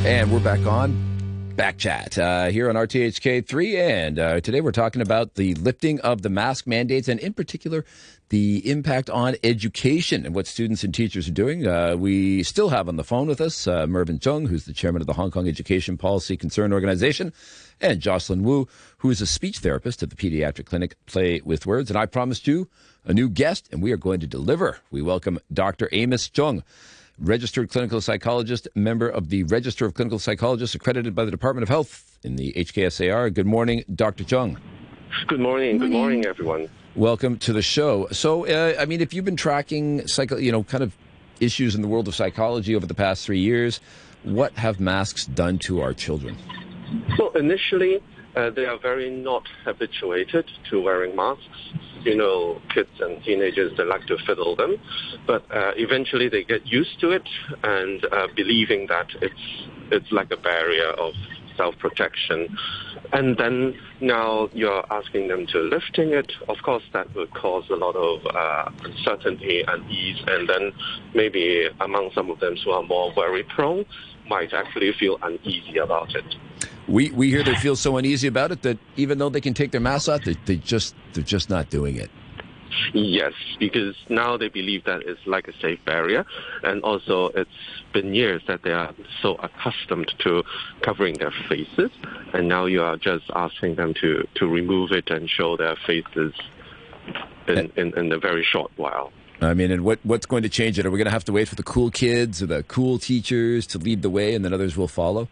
[0.05, 1.16] And we're back on
[1.57, 3.75] Back Chat uh, here on RTHK3.
[3.77, 7.85] And uh, today we're talking about the lifting of the mask mandates and, in particular,
[8.29, 11.66] the impact on education and what students and teachers are doing.
[11.66, 15.01] Uh, we still have on the phone with us uh, Mervyn Cheung, who's the chairman
[15.01, 17.33] of the Hong Kong Education Policy Concern Organization,
[17.81, 21.90] and Jocelyn Wu, who is a speech therapist at the pediatric clinic Play with Words.
[21.90, 22.69] And I promised you
[23.07, 24.79] a new guest, and we are going to deliver.
[24.90, 25.88] We welcome Dr.
[25.92, 26.62] Amos Chung
[27.19, 31.69] registered clinical psychologist, member of the Register of Clinical Psychologists accredited by the Department of
[31.69, 33.33] Health in the HKSAR.
[33.33, 34.25] Good morning, Dr.
[34.25, 34.59] Chung.
[35.27, 35.79] Good morning.
[35.79, 36.69] Good morning, everyone.
[36.95, 38.09] Welcome to the show.
[38.11, 40.97] So, uh, I mean, if you've been tracking, psycho, you know, kind of
[41.41, 43.81] issues in the world of psychology over the past three years,
[44.25, 46.37] what have masks done to our children?
[47.19, 48.03] Well, initially,
[48.35, 51.45] uh, they are very not habituated to wearing masks.
[52.05, 54.77] You know, kids and teenagers, they like to fiddle them.
[55.27, 57.29] But uh, eventually they get used to it
[57.63, 61.15] and uh, believing that it's, it's like a barrier of
[61.57, 62.57] self-protection.
[63.13, 66.33] And then now you're asking them to lifting it.
[66.49, 70.23] Of course, that would cause a lot of uh, uncertainty and ease.
[70.27, 70.73] And then
[71.15, 73.87] maybe among some of them who are more worry prone
[74.29, 76.35] might actually feel uneasy about it.
[76.88, 79.72] We we hear they feel so uneasy about it that even though they can take
[79.72, 82.11] their masks off, they, they just they're just not doing it.
[82.92, 86.25] Yes, because now they believe that it's like a safe barrier,
[86.62, 87.51] and also it's
[87.92, 90.42] been years that they are so accustomed to
[90.83, 91.90] covering their faces,
[92.33, 96.35] and now you are just asking them to, to remove it and show their faces
[97.49, 99.12] in, in, in a very short while.
[99.40, 100.87] I mean, and what what's going to change it?
[100.87, 103.66] Are we going to have to wait for the cool kids or the cool teachers
[103.68, 105.29] to lead the way, and then others will follow?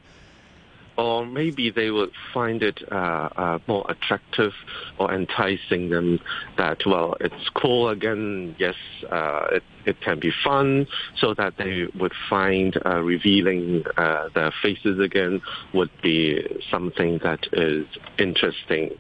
[0.97, 4.53] Or maybe they would find it uh, uh, more attractive
[4.99, 6.21] or enticing them
[6.57, 8.75] that well it's cool again yes
[9.11, 14.53] uh, it, it can be fun so that they would find uh, revealing uh, their
[14.63, 15.41] faces again
[15.73, 17.87] would be something that is
[18.19, 18.91] interesting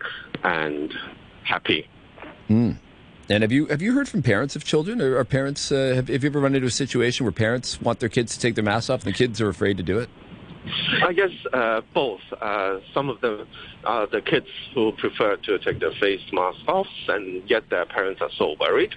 [0.43, 0.93] and
[1.45, 1.89] happy
[2.49, 2.77] mm.
[3.31, 5.01] And have you have you heard from parents of children?
[5.01, 8.01] Or are parents uh, have, have you ever run into a situation where parents want
[8.01, 10.11] their kids to take their masks off and the kids are afraid to do it?
[11.03, 12.21] I guess uh, both.
[12.41, 13.47] Uh, some of them
[13.85, 18.21] are the kids who prefer to take their face mask off, and yet their parents
[18.23, 18.95] are so worried.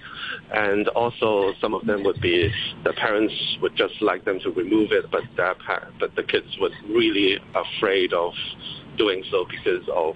[0.53, 2.51] And also, some of them would be
[2.83, 5.55] the parents would just like them to remove it, but their
[5.99, 8.33] but the kids were really afraid of
[8.97, 10.15] doing so because of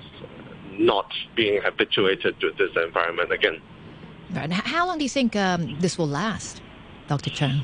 [0.72, 3.62] not being habituated to this environment again.
[4.34, 6.62] And how long do you think um, this will last,
[7.08, 7.30] Dr.
[7.30, 7.64] Chung?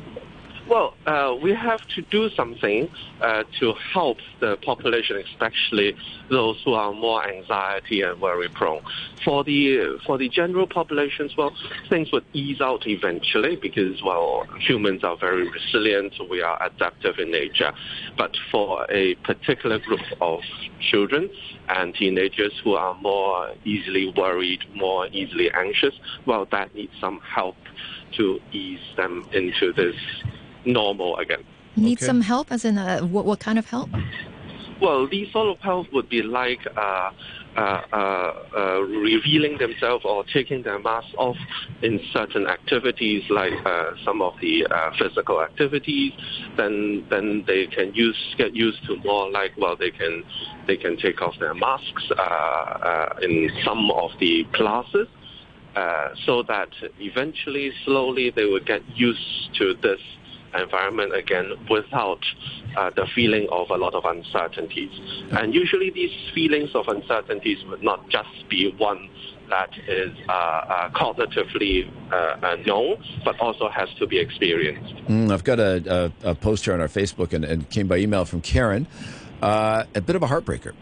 [0.67, 2.89] Well, uh, we have to do something
[3.21, 5.95] uh, to help the population, especially
[6.29, 8.81] those who are more anxiety and worry prone.
[9.23, 11.53] For the for the general populations, well,
[11.87, 16.15] things would ease out eventually because well, humans are very resilient.
[16.29, 17.71] We are adaptive in nature.
[18.17, 20.41] But for a particular group of
[20.81, 21.29] children
[21.69, 25.93] and teenagers who are more easily worried, more easily anxious,
[26.25, 27.55] well, that needs some help
[28.17, 29.95] to ease them into this
[30.67, 31.43] normal again.
[31.75, 32.05] Need Okay.
[32.07, 33.89] some help, as in uh, what, what kind of help?
[34.81, 37.11] Well, these sort of help would be like uh,
[37.55, 41.37] uh, uh, uh, revealing themselves or taking their mask off
[41.81, 46.13] in certain activities, like uh, some of the uh, physical activities.
[46.55, 50.23] Then, then they can use get used to more like well, they can
[50.67, 55.07] they can take off their masks uh, uh, in some of the classes.
[55.75, 59.99] Uh, so that eventually, slowly, they will get used to this
[60.55, 62.19] environment again without
[62.75, 64.91] uh, the feeling of a lot of uncertainties.
[65.31, 69.09] And usually, these feelings of uncertainties would not just be one
[69.49, 74.95] that is uh, uh, cognitively uh, uh, known, but also has to be experienced.
[75.07, 77.97] Mm, I've got a, a, a post here on our Facebook and, and came by
[77.97, 78.87] email from Karen.
[79.41, 80.73] Uh, a bit of a heartbreaker.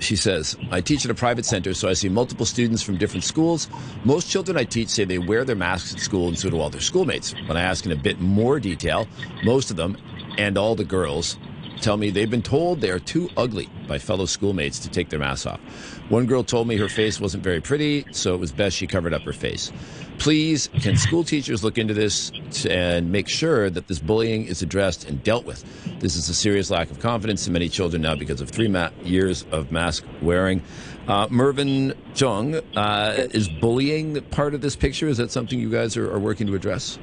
[0.00, 3.22] She says, I teach at a private center, so I see multiple students from different
[3.22, 3.68] schools.
[4.02, 6.70] Most children I teach say they wear their masks at school, and so do all
[6.70, 7.34] their schoolmates.
[7.46, 9.06] When I ask in a bit more detail,
[9.44, 9.98] most of them,
[10.38, 11.36] and all the girls,
[11.80, 15.18] tell me they've been told they are too ugly by fellow schoolmates to take their
[15.18, 15.60] masks off.
[16.08, 19.14] One girl told me her face wasn't very pretty, so it was best she covered
[19.14, 19.72] up her face.
[20.18, 22.30] Please, can school teachers look into this
[22.68, 25.64] and make sure that this bullying is addressed and dealt with?
[26.00, 28.90] This is a serious lack of confidence in many children now because of three ma-
[29.02, 30.62] years of mask wearing.
[31.08, 35.08] Uh, Mervyn Cheung, uh, is bullying part of this picture?
[35.08, 36.98] Is that something you guys are, are working to address?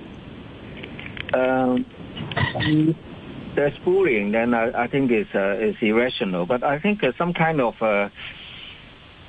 [1.33, 1.85] Um,
[3.57, 6.45] there's bullying, then I, I think it's uh, it's irrational.
[6.45, 8.09] But I think uh, some kind of uh,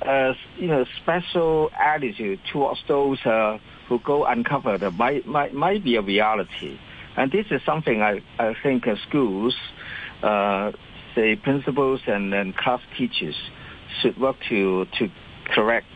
[0.03, 5.95] uh, you know special attitude towards those uh, who go uncovered might, might might be
[5.95, 6.79] a reality.
[7.17, 9.55] And this is something I I think uh, schools,
[10.21, 10.73] uh,
[11.15, 13.35] say principals and, and class teachers
[13.99, 15.09] should work to to
[15.45, 15.87] correct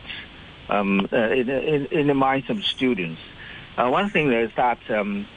[0.68, 3.20] um, uh, in, in in the minds of students.
[3.78, 4.78] Uh, one thing is that.
[4.90, 5.28] Um,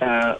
[0.00, 0.34] uh,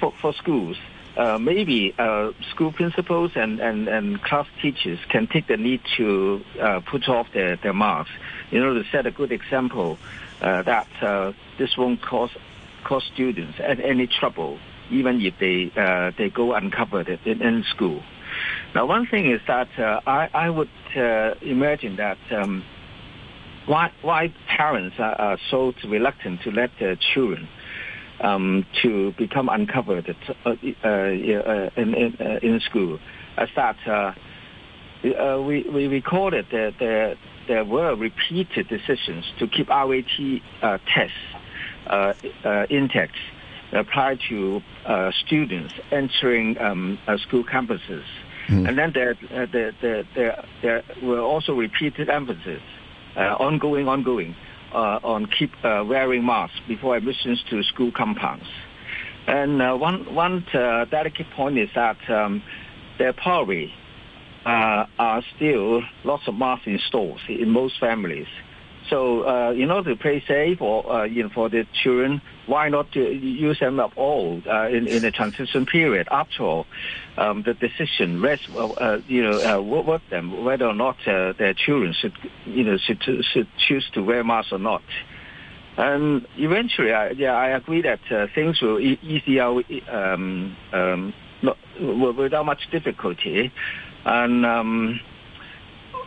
[0.00, 0.76] for, for schools,
[1.16, 6.42] uh, maybe uh, school principals and, and, and class teachers can take the need to
[6.60, 8.12] uh, put off their, their masks,
[8.50, 9.98] you know, to set a good example
[10.40, 12.30] uh, that uh, this won't cause
[12.84, 14.58] cause students any trouble,
[14.90, 18.00] even if they uh, they go uncovered in, in school.
[18.74, 19.68] Now, one thing is that
[20.06, 20.70] I, I would
[21.42, 22.64] imagine that um,
[23.66, 27.48] why why parents are, are so reluctant to let their children
[28.20, 30.90] um, to become uncovered uh, uh, uh,
[31.76, 32.98] in, in, uh, in school.
[33.36, 34.12] As that, uh,
[35.04, 40.04] uh, we, we recorded that there, there were repeated decisions to keep RAT
[40.62, 41.14] uh, tests
[41.86, 42.12] uh,
[42.44, 43.14] uh, intact
[43.72, 48.04] applied to uh, students entering um, uh, school campuses.
[48.66, 52.62] And then there, uh, there, there, there, there were also repeated emphasis,
[53.14, 54.34] uh, ongoing, ongoing,
[54.76, 58.46] on keep uh, wearing masks before admissions to school compounds.
[59.26, 62.42] And uh, one one uh, delicate point is that um,
[62.98, 63.72] there probably
[64.46, 68.26] uh, are still lots of masks in stores in most families.
[68.90, 72.68] So uh, in order to play safe or uh, you know, for the children, why
[72.68, 76.08] not to use them up all uh, in, in transition period?
[76.10, 76.66] After all,
[77.16, 81.54] um, the decision rests, uh, you know, uh, with them whether or not uh, their
[81.54, 82.14] children should,
[82.46, 84.82] you know, should, should choose to wear masks or not.
[85.76, 91.56] And eventually, I, yeah, I agree that uh, things will e- easy um, um, not,
[92.16, 93.52] without much difficulty.
[94.04, 95.00] And um,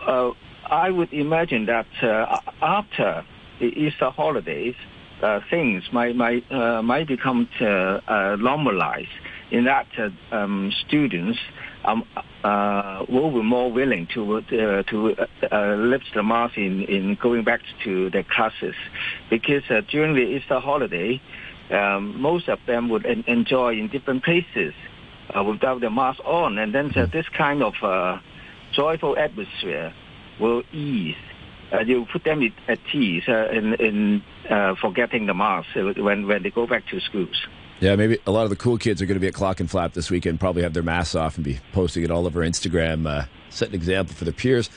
[0.06, 0.32] uh,
[0.72, 3.26] I would imagine that uh, after
[3.60, 4.76] the Easter holidays,
[5.22, 9.10] uh, things might might uh, might become uh, uh, normalized.
[9.52, 11.38] In that, uh, um, students
[11.84, 12.06] um,
[12.46, 15.16] uh, will be more willing to uh, to
[15.78, 18.74] lift the mask in, in going back to their classes,
[19.30, 21.22] because uh, during the Easter holiday,
[21.70, 24.74] um, most of them would en- enjoy in different places
[25.36, 28.18] uh, without the mask on, and then uh, this kind of uh,
[28.74, 29.94] joyful atmosphere
[30.40, 31.16] will ease.
[31.74, 36.28] Uh, you put them at- ease uh, in, in uh, forgetting the mask uh, when
[36.28, 37.48] when they go back to schools.
[37.80, 40.12] Yeah, maybe a lot of the cool kids are going to be at Clockenflap this
[40.12, 43.70] weekend, probably have their masks off and be posting it all over Instagram, uh, set
[43.70, 44.70] an example for their peers.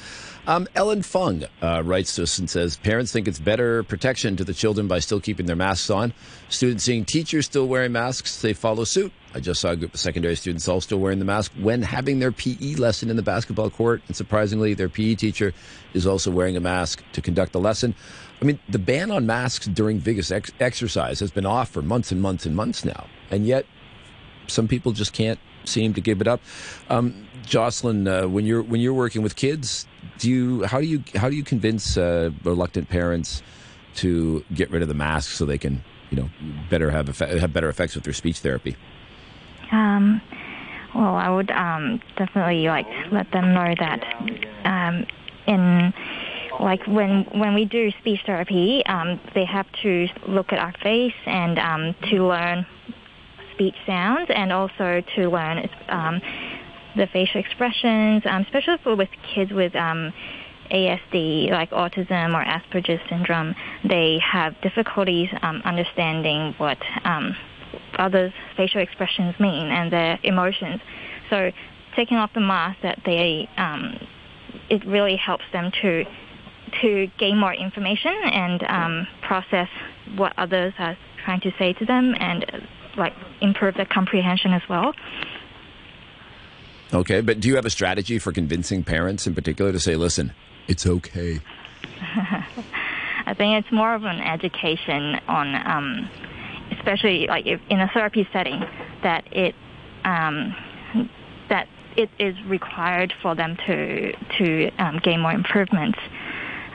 [0.47, 4.45] Um, Ellen Fung uh, writes to us and says parents think it's better protection to
[4.45, 6.13] the children by still keeping their masks on.
[6.51, 9.11] Students seeing teachers still wearing masks, they follow suit.
[9.35, 12.19] I just saw a group of secondary students all still wearing the mask when having
[12.19, 14.03] their PE lesson in the basketball court.
[14.07, 15.55] And surprisingly, their PE teacher
[15.95, 17.95] is also wearing a mask to conduct the lesson.
[18.43, 22.13] I mean, the ban on masks during vigorous ex- exercise has been off for months
[22.13, 23.07] and months and months now.
[23.31, 23.65] And yet,
[24.47, 26.43] some people just can't seem to give it up.
[26.91, 29.87] Um, Jocelyn, uh, when you're when you're working with kids,
[30.19, 33.43] do you how do you how do you convince uh, reluctant parents
[33.97, 36.31] to get rid of the mask so they can you know
[36.71, 38.77] better have effect, have better effects with their speech therapy?
[39.73, 40.21] Um,
[40.95, 44.05] well, I would um, definitely like let them know that
[44.65, 45.07] um,
[45.47, 45.93] in
[46.61, 51.15] like when when we do speech therapy, um, they have to look at our face
[51.27, 52.67] and um, to learn
[53.53, 56.21] speech sounds and also to learn um,
[56.97, 60.13] the facial expressions, um, especially for with kids with um,
[60.71, 63.55] ASD, like autism or Asperger's syndrome,
[63.89, 67.37] they have difficulties um, understanding what um,
[67.99, 70.81] others' facial expressions mean and their emotions.
[71.31, 71.51] So
[71.97, 73.99] taking off the mask that they, um,
[74.71, 76.05] it really helps them to
[76.83, 79.69] to gain more information and um, process
[80.17, 82.45] what others are trying to say to them and
[82.97, 84.93] like improve their comprehension as well.
[86.95, 90.33] Okay, but do you have a strategy for convincing parents in particular to say, listen,
[90.69, 91.41] it's okay?
[93.27, 96.11] I think it's more of an education on, um,
[96.79, 98.61] especially like if in a therapy setting,
[99.03, 99.55] that it
[100.05, 100.55] um,
[101.49, 101.67] that
[101.97, 105.99] it is required for them to to um, gain more improvements.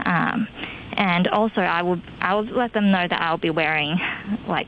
[0.04, 0.48] Um,
[0.94, 3.98] and also, I will I would let them know that I'll be wearing
[4.48, 4.68] like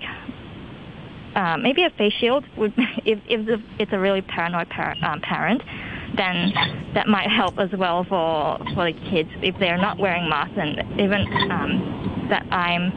[1.36, 2.74] uh, maybe a face shield would
[3.06, 5.62] if if the, it's a really paranoid par- um, parent
[6.16, 6.52] then
[6.94, 10.78] that might help as well for for the kids if they're not wearing masks and
[11.00, 11.22] even
[11.52, 12.92] um, that I'm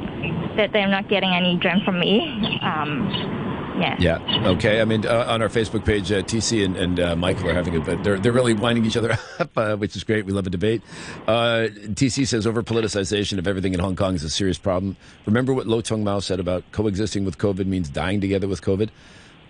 [0.56, 2.58] that they're not getting any germ from me.
[2.62, 3.43] Um,
[3.78, 3.96] yeah.
[3.98, 4.48] Yeah.
[4.48, 4.80] Okay.
[4.80, 7.76] I mean, uh, on our Facebook page, uh, TC and, and uh, Michael are having
[7.76, 10.26] a, but they're they're really winding each other up, uh, which is great.
[10.26, 10.82] We love a debate.
[11.26, 14.96] Uh, TC says over politicization of everything in Hong Kong is a serious problem.
[15.26, 18.90] Remember what Lo Tung Mao said about coexisting with COVID means dying together with COVID.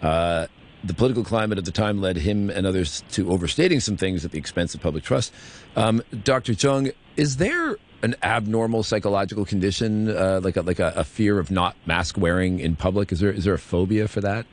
[0.03, 0.47] Uh,
[0.85, 4.33] the political climate at the time led him and others to overstating some things at
[4.33, 5.33] the expense of public trust.
[5.77, 6.55] Um, Dr.
[6.55, 11.50] Chung, is there an abnormal psychological condition, uh, like a, like a, a, fear of
[11.50, 13.11] not mask wearing in public?
[13.11, 14.44] Is there is there a phobia for that?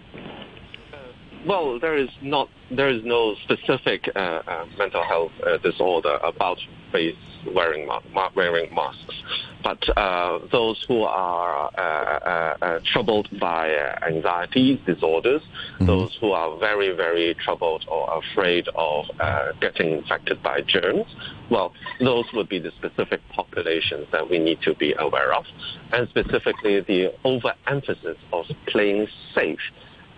[1.46, 2.50] Well, there is not.
[2.70, 6.60] There is no specific uh, uh, mental health uh, disorder about
[6.92, 7.16] face
[7.54, 7.90] wearing
[8.36, 9.16] wearing masks,
[9.64, 15.86] but uh, those who are uh, uh, uh troubled by uh, anxiety disorders, mm-hmm.
[15.86, 21.06] those who are very very troubled or afraid of uh, getting infected by germs,
[21.50, 25.46] well, those would be the specific populations that we need to be aware of,
[25.94, 29.60] and specifically the overemphasis of playing safe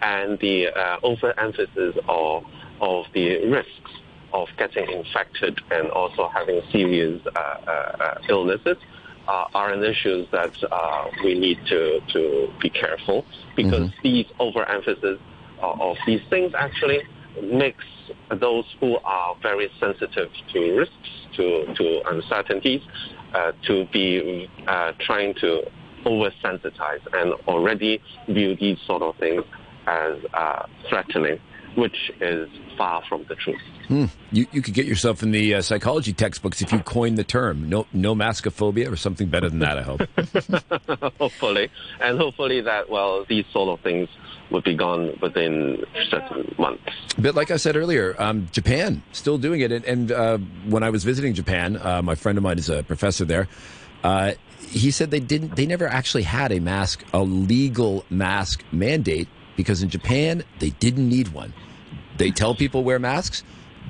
[0.01, 0.67] and the
[1.03, 2.43] overemphasis of
[2.82, 3.91] of the risks
[4.34, 8.77] of getting infected and also having serious uh, uh, uh illnesses
[9.27, 13.25] uh, are an issue that uh, we need to, to be careful
[13.55, 14.01] because mm-hmm.
[14.03, 15.19] these overemphasis
[15.61, 16.99] of these things actually
[17.41, 17.86] makes
[18.39, 22.81] those who are very sensitive to risks, to, to uncertainties,
[23.34, 25.63] uh, to be uh, trying to
[26.05, 29.43] oversensitize and already view these sort of things
[29.88, 31.39] as uh, threatening,
[31.76, 33.61] which is far from the truth.
[33.88, 34.05] Hmm.
[34.32, 37.69] You, you could get yourself in the uh, psychology textbooks if you coin the term
[37.69, 39.78] no no maskophobia or something better than that.
[39.78, 40.01] I hope.
[41.19, 41.69] hopefully,
[41.99, 44.09] and hopefully that well these sort of things
[44.51, 46.84] would be gone within certain months.
[47.17, 50.89] But like I said earlier, um, Japan still doing it, and, and uh, when I
[50.89, 53.47] was visiting Japan, uh, my friend of mine is a professor there.
[54.03, 55.55] Uh, he said they didn't.
[55.55, 61.08] They never actually had a mask, a legal mask mandate, because in Japan they didn't
[61.08, 61.54] need one.
[62.18, 63.43] They tell people wear masks.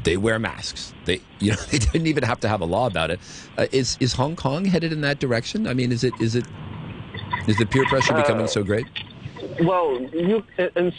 [0.03, 0.93] They wear masks.
[1.05, 3.19] They, you know, they didn't even have to have a law about it.
[3.57, 5.67] Uh, is is Hong Kong headed in that direction?
[5.67, 6.45] I mean, is it is it
[7.47, 8.87] is the peer pressure becoming uh, so great?
[9.63, 10.93] Well, you, in, in,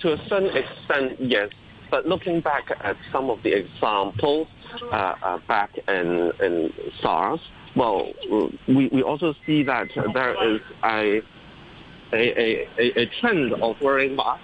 [0.00, 1.50] to a certain extent, yes.
[1.90, 4.48] But looking back at some of the examples
[4.90, 7.40] uh, uh back in, in SARS,
[7.76, 8.12] well,
[8.66, 11.22] we, we also see that there is a
[12.14, 14.42] a, a, a trend of wearing masks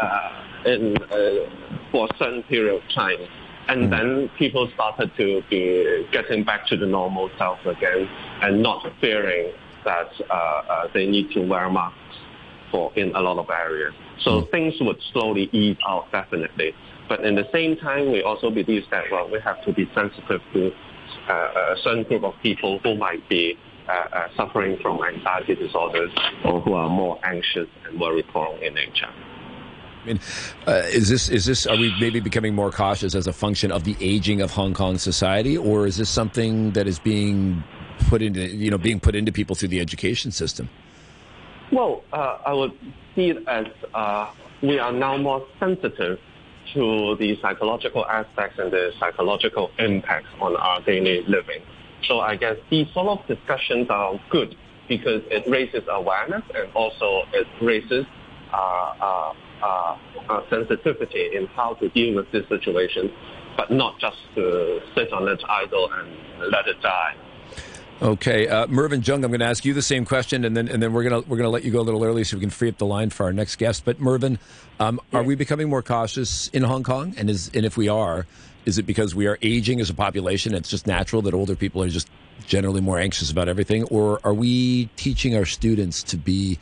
[0.00, 3.18] uh, in uh, for a certain period of time.
[3.68, 3.90] And mm.
[3.90, 8.08] then people started to be getting back to the normal self again
[8.42, 9.52] and not fearing
[9.84, 11.98] that uh, uh, they need to wear masks
[12.70, 13.94] for in a lot of areas.
[14.20, 14.50] So mm.
[14.50, 16.74] things would slowly ease out definitely.
[17.08, 20.40] But in the same time, we also believe that well, we have to be sensitive
[20.52, 20.72] to
[21.28, 26.10] uh, a certain group of people who might be uh, uh, suffering from anxiety disorders
[26.44, 29.08] or who are more anxious and worry prone in nature.
[30.02, 30.20] I mean,
[30.66, 33.84] uh, is this is this are we maybe becoming more cautious as a function of
[33.84, 37.62] the aging of Hong Kong society, or is this something that is being
[38.08, 40.70] put into you know being put into people through the education system?
[41.70, 42.72] Well, uh, I would
[43.14, 46.18] see it as uh, we are now more sensitive
[46.74, 51.62] to the psychological aspects and the psychological impacts on our daily living.
[52.06, 54.56] So I guess these sort of discussions are good
[54.88, 58.04] because it raises awareness and also it raises
[58.52, 59.32] uh, uh,
[59.62, 59.96] uh,
[60.28, 63.12] uh, sensitivity in how to deal with this situation,
[63.56, 67.14] but not just to sit on it idle and let it die.
[68.02, 70.82] Okay, uh, Mervyn Cheung, I'm going to ask you the same question, and then and
[70.82, 72.40] then we're going to we're going to let you go a little early so we
[72.40, 73.84] can free up the line for our next guest.
[73.84, 74.38] But Mervyn,
[74.78, 77.14] um, are we becoming more cautious in Hong Kong?
[77.18, 78.26] And is and if we are,
[78.66, 80.54] is it because we are aging as a population?
[80.54, 82.08] It's just natural that older people are just
[82.46, 86.58] generally more anxious about everything, or are we teaching our students to be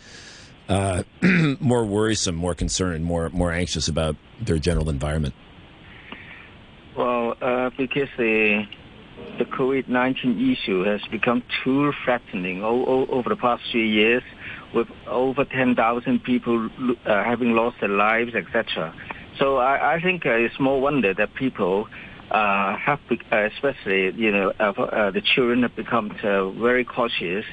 [0.69, 1.03] uh,
[1.61, 5.35] more worrisome, more concerned, more more anxious about their general environment?
[6.97, 8.67] Well, uh, because the
[9.39, 14.23] the COVID-19 issue has become too threatening over the past three years,
[14.75, 16.69] with over 10,000 people
[17.07, 18.95] uh, having lost their lives, etc.
[19.39, 21.89] So I, I think uh, it's more wonder that people
[22.31, 26.11] uh, have, be- uh, especially you know, uh, the children have become
[26.61, 27.45] very cautious,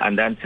[0.00, 0.36] and then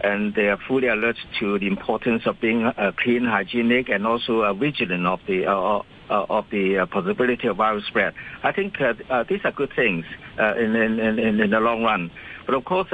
[0.00, 5.06] and they are fully alert to the importance of being clean, hygienic, and also vigilant
[5.06, 8.14] of the uh, of the uh, possibility of virus spread.
[8.42, 10.04] I think uh, these are good things
[10.38, 12.10] in, in, in, in the long run.
[12.46, 12.88] But of course,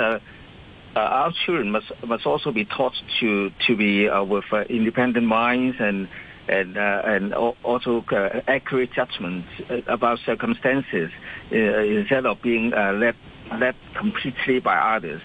[0.97, 6.09] our children must must also be taught to to be with independent minds and
[6.49, 9.49] and uh, and also uh, accurate judgments
[9.87, 11.11] about circumstances
[11.53, 13.15] uh, instead of being led
[13.59, 15.23] led completely by others.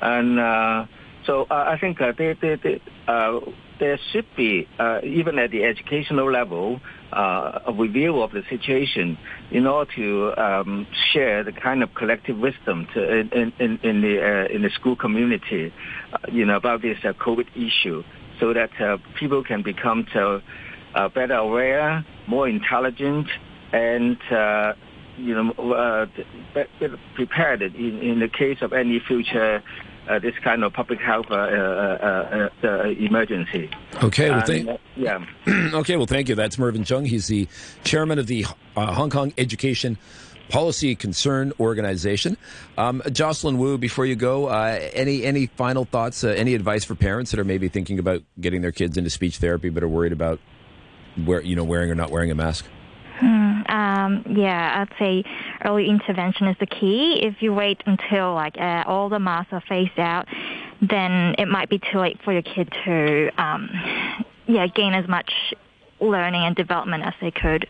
[0.00, 0.88] And
[1.26, 2.80] so I think they, they, they,
[3.80, 4.68] there should be
[5.02, 6.80] even at the educational level
[7.12, 9.18] uh, a review of the situation
[9.50, 14.20] in order to um, share the kind of collective wisdom to, in, in, in the
[14.20, 15.72] uh, in the school community,
[16.12, 18.02] uh, you know, about this uh, COVID issue,
[18.40, 23.28] so that uh, people can become uh, better aware, more intelligent,
[23.72, 24.18] and
[25.16, 26.06] you know,
[26.54, 29.62] better prepared in, in the case of any future
[30.08, 32.68] uh, this kind of public health uh, uh, uh
[32.98, 33.70] emergency.
[34.02, 35.24] Okay, well, thank, yeah.
[35.74, 36.34] okay, well, thank you.
[36.34, 37.06] That's Mervyn Cheung.
[37.06, 37.46] He's the
[37.84, 39.98] chairman of the Hong Kong Education
[40.48, 42.36] Policy Concern Organization.
[42.76, 46.24] Um, Jocelyn Wu, before you go, uh, any any final thoughts?
[46.24, 49.38] Uh, any advice for parents that are maybe thinking about getting their kids into speech
[49.38, 50.40] therapy but are worried about
[51.24, 52.64] where you know wearing or not wearing a mask?
[53.18, 55.24] Hmm, um, yeah, I'd say
[55.64, 57.20] early intervention is the key.
[57.22, 60.26] If you wait until like uh, all the masks are phased out,
[60.80, 63.70] then it might be too late for your kid to um,
[64.46, 65.32] yeah gain as much
[66.00, 67.66] learning and development as they could.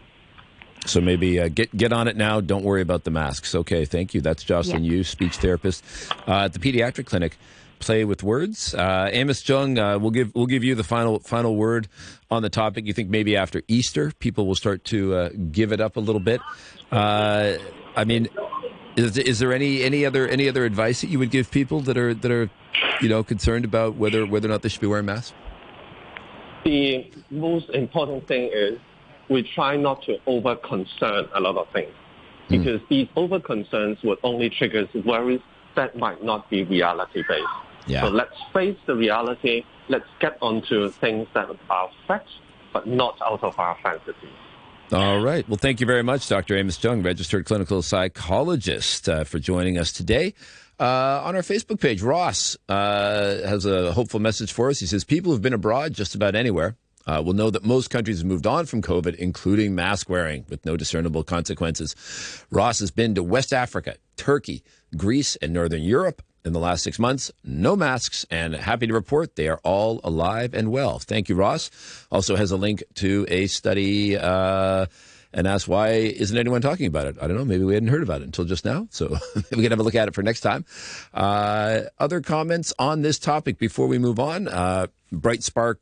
[0.88, 2.40] So maybe uh, get get on it now.
[2.40, 3.54] Don't worry about the masks.
[3.54, 4.20] Okay, thank you.
[4.20, 5.84] That's Jocelyn Yu, speech therapist
[6.26, 7.36] uh, at the pediatric clinic
[7.78, 8.74] play with words.
[8.74, 11.88] Uh, Amos Cheung, uh, we'll give we'll give you the final final word
[12.30, 12.86] on the topic.
[12.86, 16.20] You think maybe after Easter, people will start to uh, give it up a little
[16.20, 16.40] bit.
[16.90, 17.54] Uh,
[17.94, 18.28] I mean,
[18.96, 21.98] is, is there any any other any other advice that you would give people that
[21.98, 22.50] are that are
[23.00, 25.34] you know concerned about whether whether or not they should be wearing masks?
[26.64, 28.78] The most important thing is
[29.28, 31.92] we try not to over concern a lot of things
[32.48, 32.88] because mm.
[32.88, 35.40] these over concerns would only trigger worries
[35.76, 37.44] that might not be reality based.
[37.86, 38.02] Yeah.
[38.02, 39.64] So let's face the reality.
[39.88, 42.32] Let's get onto things that are facts,
[42.72, 44.28] but not out of our fantasy.
[44.92, 45.46] All right.
[45.48, 46.56] Well, thank you very much, Dr.
[46.56, 50.34] Amos Cheung, registered clinical psychologist, uh, for joining us today.
[50.80, 54.80] Uh, on our Facebook page, Ross uh, has a hopeful message for us.
[54.80, 56.76] He says, People who've been abroad just about anywhere
[57.06, 60.64] uh, will know that most countries have moved on from COVID, including mask wearing, with
[60.64, 61.94] no discernible consequences.
[62.50, 64.62] Ross has been to West Africa, Turkey,
[64.96, 67.30] Greece, and Northern Europe in the last six months.
[67.44, 70.98] No masks, and happy to report they are all alive and well.
[70.98, 71.70] Thank you, Ross.
[72.10, 74.16] Also has a link to a study.
[74.16, 74.86] Uh,
[75.32, 77.16] and ask why isn't anyone talking about it?
[77.20, 77.44] I don't know.
[77.44, 78.88] Maybe we hadn't heard about it until just now.
[78.90, 79.16] So
[79.50, 80.64] we can have a look at it for next time.
[81.12, 84.48] Uh, other comments on this topic before we move on?
[84.48, 85.80] Uh, Bright Spark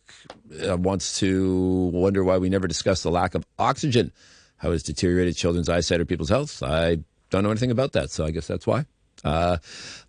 [0.68, 4.12] uh, wants to wonder why we never discuss the lack of oxygen.
[4.58, 6.62] How has deteriorated children's eyesight or people's health?
[6.62, 6.98] I
[7.30, 8.86] don't know anything about that, so I guess that's why.
[9.24, 9.58] Uh,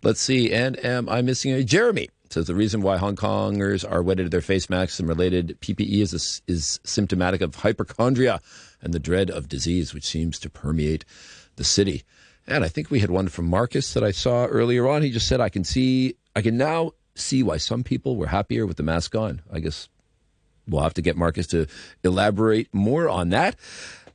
[0.02, 0.52] let's see.
[0.52, 2.08] And am I missing a Jeremy?
[2.30, 6.02] Says the reason why Hong Kongers are wedded to their face masks and related PPE
[6.02, 8.40] is, is symptomatic of hypochondria
[8.80, 11.04] and the dread of disease, which seems to permeate
[11.56, 12.04] the city.
[12.46, 15.02] And I think we had one from Marcus that I saw earlier on.
[15.02, 18.66] He just said, I can see, I can now see why some people were happier
[18.66, 19.42] with the mask on.
[19.52, 19.88] I guess
[20.66, 21.66] we'll have to get Marcus to
[22.02, 23.56] elaborate more on that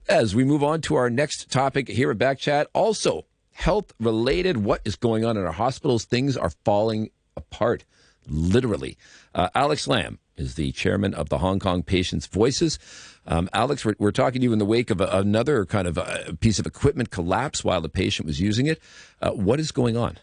[0.07, 2.65] as we move on to our next topic here at Backchat.
[2.73, 4.57] Also, health related.
[4.57, 6.05] What is going on in our hospitals?
[6.05, 7.85] Things are falling apart,
[8.27, 8.97] literally.
[9.33, 12.79] Uh, Alex Lam is the chairman of the Hong Kong Patients Voices.
[13.25, 15.97] Um, Alex, we're, we're, talking to you in the wake of a, another kind of
[15.97, 18.81] a piece of equipment collapse while the patient was using it.
[19.21, 20.17] Uh, what is going on?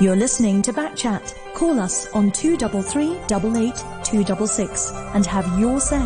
[0.00, 1.54] You're listening to Backchat.
[1.54, 5.98] Call us on 233 266 and have your say.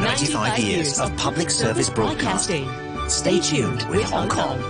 [0.00, 2.68] 95 years of public service broadcasting.
[3.08, 4.62] Stay tuned with Hong Kong.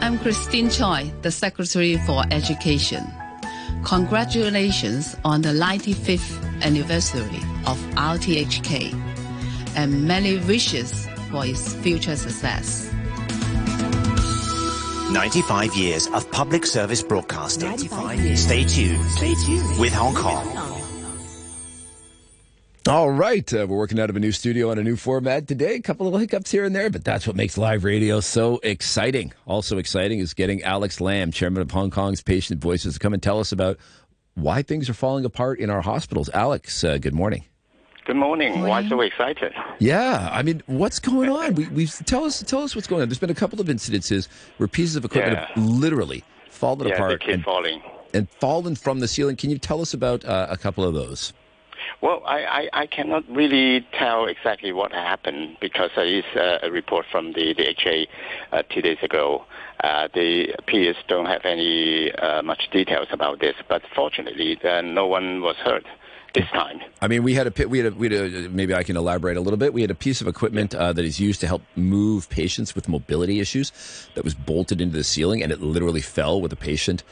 [0.00, 3.04] I'm Christine Choi, the Secretary for Education.
[3.86, 8.92] Congratulations on the 95th anniversary of RTHK
[9.76, 12.92] and many wishes for its future success.
[15.12, 17.68] 95 years of public service broadcasting.
[17.68, 18.40] 95 years.
[18.40, 19.04] Stay tuned.
[19.12, 20.65] Stay tuned with Hong Kong.
[22.88, 23.52] All right.
[23.52, 25.74] Uh, we're working out of a new studio on a new format today.
[25.74, 29.32] A couple of hiccups here and there, but that's what makes live radio so exciting.
[29.44, 33.20] Also exciting is getting Alex Lam, chairman of Hong Kong's Patient Voices, to come and
[33.20, 33.76] tell us about
[34.34, 36.30] why things are falling apart in our hospitals.
[36.32, 37.44] Alex, uh, good morning.
[38.04, 38.60] Good morning.
[38.60, 39.52] Why so excited?
[39.80, 41.56] Yeah, I mean, what's going on?
[41.56, 43.08] We we tell us tell us what's going on.
[43.08, 44.28] There's been a couple of incidences
[44.58, 45.48] where pieces of equipment yeah.
[45.48, 47.82] have literally fallen yeah, apart and falling
[48.14, 49.34] and fallen from the ceiling.
[49.34, 51.32] Can you tell us about uh, a couple of those?
[52.00, 57.06] Well, I, I, I, cannot really tell exactly what happened because there is a report
[57.10, 58.08] from the, the HA
[58.52, 59.44] uh, two days ago.
[59.82, 65.06] Uh, the peers don't have any uh, much details about this, but fortunately, uh, no
[65.06, 65.84] one was hurt
[66.34, 66.80] this time.
[67.00, 69.36] I mean, we had a we had a, we had a, maybe I can elaborate
[69.36, 69.72] a little bit.
[69.72, 72.88] We had a piece of equipment uh, that is used to help move patients with
[72.88, 77.02] mobility issues that was bolted into the ceiling, and it literally fell with a patient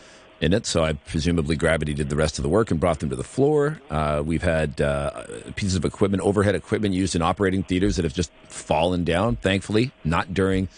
[0.44, 0.66] in it.
[0.66, 3.24] So I presumably gravity did the rest of the work and brought them to the
[3.24, 3.80] floor.
[3.90, 5.24] Uh, we've had uh,
[5.56, 9.36] pieces of equipment, overhead equipment used in operating theaters that have just fallen down.
[9.36, 10.68] Thankfully, not during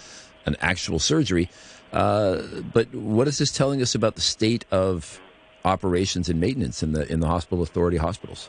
[0.47, 1.51] an actual surgery.
[1.93, 2.43] Uh,
[2.73, 5.21] but what is this telling us about the state of
[5.65, 8.49] operations and maintenance in the in the hospital authority hospitals?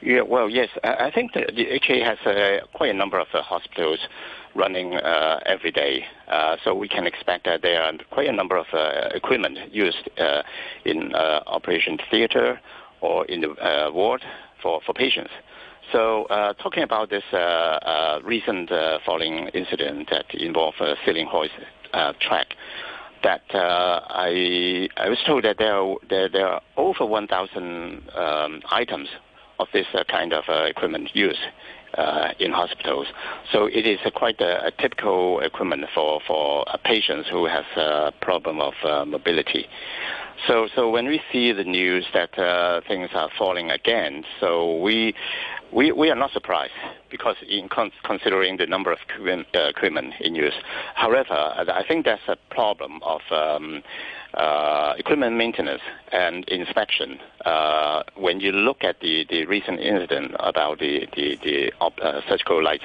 [0.00, 3.40] Yeah, well, yes, I think the, the HA has uh, quite a number of uh,
[3.40, 4.00] hospitals
[4.54, 6.04] running uh, every day.
[6.28, 10.08] Uh, so we can expect that there are quite a number of uh, equipment used
[10.18, 10.42] uh,
[10.84, 12.60] in uh, operation theater
[13.00, 14.22] or in the uh, ward
[14.62, 15.30] for, patients.
[15.90, 16.26] So
[16.62, 17.24] talking about this
[18.24, 18.70] recent
[19.04, 21.52] falling incident that involved a ceiling hoist
[22.20, 22.54] track,
[23.22, 29.08] that I I was told that there are, there, there are over 1,000 um, items
[29.58, 31.40] of this kind of equipment used
[32.38, 33.06] in hospitals.
[33.50, 38.60] So it is quite a, a, typical equipment for for patients who have a problem
[38.60, 39.66] of uh, mobility.
[40.46, 45.14] So so when we see the news that uh, things are falling again, so we.
[45.74, 46.74] We, we are not surprised
[47.10, 50.52] because in con- considering the number of equipment, uh, equipment in use.
[50.94, 53.82] However, I think that's a problem of um,
[54.34, 57.18] uh, equipment maintenance and inspection.
[57.44, 62.62] Uh, when you look at the, the recent incident about the, the, the uh, surgical
[62.62, 62.82] light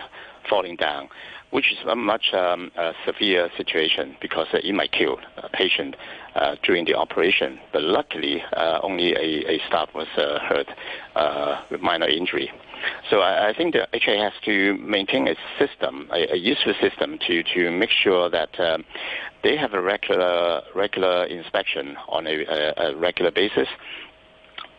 [0.50, 1.10] falling down,
[1.52, 2.72] which is a much um,
[3.06, 5.96] severe situation because it might kill a patient
[6.36, 7.60] uh, during the operation.
[7.72, 10.68] But luckily, uh, only a, a staff was uh, hurt
[11.72, 12.52] with minor injury.
[13.10, 17.18] So I, I, think the HA has to maintain a system, a, a useful system,
[17.28, 18.84] to, to make sure that um,
[19.44, 23.68] they have a regular regular inspection on a, a, a regular basis.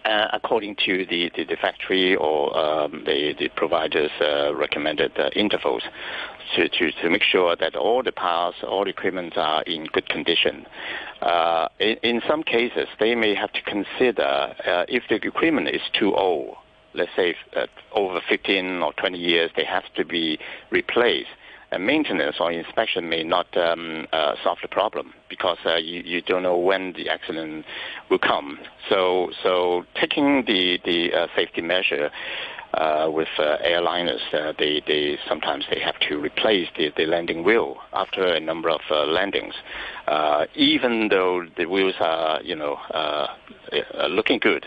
[0.04, 5.28] Uh, according to the, the, the, factory or um, the, the provider's uh, recommended uh,
[5.36, 5.82] intervals
[6.54, 10.08] to, to, to make sure that all the parts, all the equipment are in good
[10.08, 10.64] condition.
[11.20, 15.82] Uh, in, in, some cases, they may have to consider uh, if the equipment is
[15.92, 16.56] too old,
[16.94, 20.38] let's say uh, over 15 or 20 years, they have to be
[20.70, 21.28] replaced.
[21.70, 26.22] And maintenance or inspection may not um, uh, solve the problem because uh, you, you
[26.22, 27.66] don't know when the accident
[28.08, 28.58] will come.
[28.88, 32.10] So, so taking the, the uh, safety measure
[32.72, 34.20] uh, with uh, airliners,
[34.58, 38.80] they, they sometimes they have to replace the, the landing wheel after a number of
[38.90, 39.54] landings,
[40.54, 42.78] even though the wheels are you know
[44.08, 44.66] looking good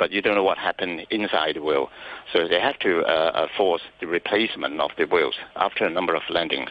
[0.00, 1.90] but you don't know what happened inside the wheel.
[2.32, 6.14] So they have to uh, uh, force the replacement of the wheels after a number
[6.16, 6.70] of landings.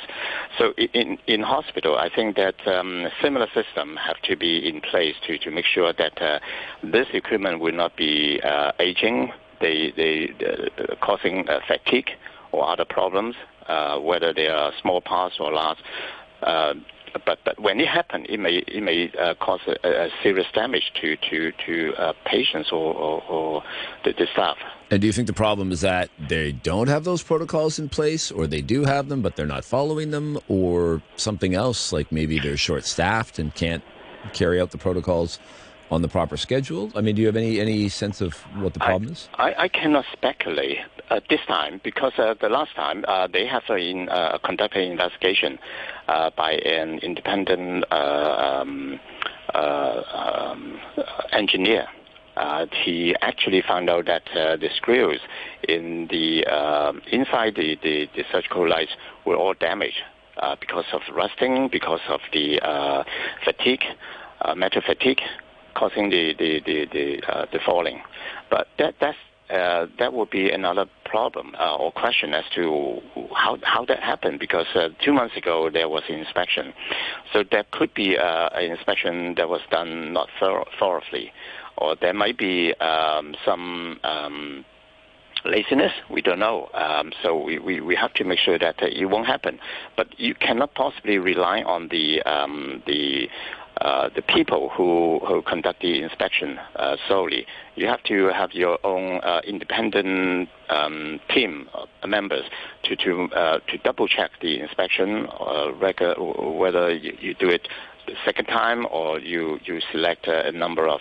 [0.57, 5.15] So in, in hospital, I think that um, similar system have to be in place
[5.27, 6.39] to, to make sure that uh,
[6.83, 12.09] this equipment will not be uh, aging, they, they uh, causing uh, fatigue
[12.51, 13.35] or other problems,
[14.01, 15.77] whether they are small parts or large.
[17.13, 20.91] But, but when it happens, it may it may uh, cause a, a, serious damage
[21.01, 23.63] to to to uh, patients or, or, or
[24.03, 24.57] the, the, staff.
[24.91, 28.31] And do you think the problem is that they don't have those protocols in place,
[28.31, 32.39] or they do have them but they're not following them, or something else like maybe
[32.39, 33.83] they're short staffed and can't
[34.33, 35.39] carry out the protocols?
[35.91, 36.91] on the proper schedule?
[36.95, 39.29] I mean, do you have any, any sense of what the problem I, is?
[39.33, 40.77] I, I cannot speculate
[41.09, 44.91] uh, this time because uh, the last time uh, they have in, uh, conducted an
[44.91, 45.57] investigation
[46.07, 48.99] uh, by an independent uh, um,
[49.53, 50.79] um,
[51.31, 51.87] engineer.
[52.85, 55.19] he actually found out that the screws
[55.67, 56.45] in the
[57.11, 58.91] inside the, the, the, surgical lights
[59.25, 60.01] were all damaged
[60.59, 62.59] because of rusting, because of the
[63.43, 63.83] fatigue,
[64.55, 65.21] metal fatigue,
[65.75, 68.01] causing the the the the, the falling.
[68.49, 69.17] But that that's
[69.49, 72.99] uh, that would be another problem uh, or question as to
[73.35, 76.73] how how that happened because uh, two months ago there was an inspection,
[77.33, 81.31] so there could be uh, an inspection that was done not thorough, thoroughly,
[81.77, 83.99] or there might be um, some.
[84.03, 84.65] Um,
[85.45, 86.69] laziness, we don't know.
[86.73, 89.57] Um, so we, we, we have to make sure that uh, it won't happen.
[89.95, 93.29] But you cannot possibly rely on the um, the
[93.81, 97.45] uh, the people who, who conduct the inspection uh, solely.
[97.75, 101.69] You have to have your own uh, independent um, team
[102.05, 102.43] members
[102.83, 107.67] to to uh, to double check the inspection, uh, whether you, you, do it
[108.05, 110.99] the second time or you you select a, number of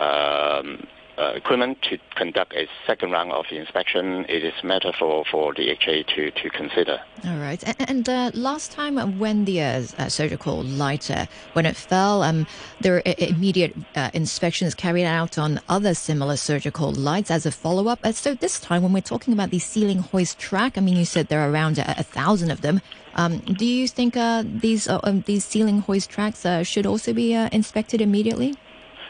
[0.00, 0.86] um,
[1.18, 5.70] uh, equipment to conduct a second round of inspection, it is matter for, for the
[5.70, 7.00] HA to, to consider.
[7.26, 7.62] All right.
[7.88, 12.46] And, uh, last time when the uh, uh surgical light, uh, when it fell, um,
[12.80, 18.00] there were immediate uh, inspections carried out on other similar surgical lights as a follow-up.
[18.14, 21.28] so this time when we're talking about the ceiling hoist track, I mean, you said
[21.28, 22.80] there are around a, a thousand of them.
[23.14, 24.14] Um, do you think
[24.60, 28.56] these um, these ceiling hoist tracks should also be inspected immediately?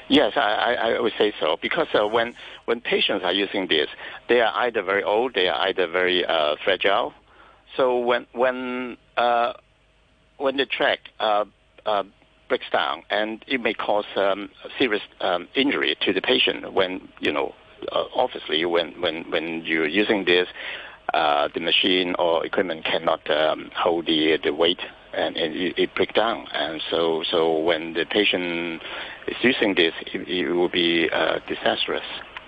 [0.08, 2.34] Yes, I, I, would say so because uh, when
[2.66, 3.88] when patients are using this,
[4.28, 7.14] they are either very old, they are either very uh, fragile.
[7.76, 9.54] So when when uh,
[10.36, 11.46] when the track uh,
[11.86, 12.04] uh,
[12.48, 16.74] breaks down, and it may cause um, serious um, injury to the patient.
[16.74, 17.54] When you know,
[17.90, 20.48] uh, obviously, when when when you're using this,
[21.14, 24.80] the machine or equipment cannot um, hold the the weight
[25.16, 26.46] and, it, it breaks down.
[26.52, 28.82] And so, so when the patient
[29.28, 32.04] is using this, it, it will be uh, disastrous.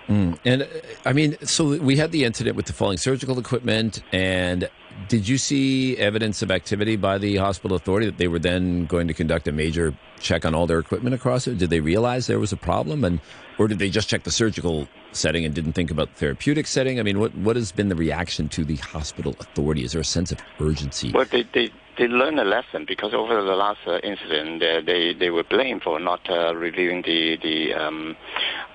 [0.07, 0.37] Mm.
[0.45, 0.67] And uh,
[1.05, 4.69] I mean, so we had the incident with the falling surgical equipment, and
[5.09, 9.07] did you see evidence of activity by the hospital authority that they were then going
[9.07, 11.57] to conduct a major check on all their equipment across it?
[11.57, 13.19] Did they realize there was a problem, and
[13.57, 16.99] or did they just check the surgical setting and didn't think about the therapeutic setting?
[17.01, 19.83] I mean, what what has been the reaction to the hospital authority?
[19.83, 21.11] Is there a sense of urgency?
[21.11, 25.13] Well, they, they they learned a lesson because over the last uh, incident, uh, they
[25.13, 28.15] they were blamed for not uh, the the um,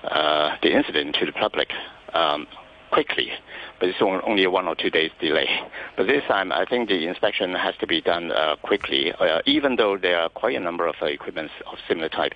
[0.03, 1.69] uh, the incident to the public
[2.13, 2.47] um,
[2.91, 3.31] quickly.
[3.79, 5.49] But it's only one or two days delay.
[5.97, 9.75] But this time, I think the inspection has to be done uh, quickly, uh, even
[9.75, 12.33] though there are quite a number of equipment of similar type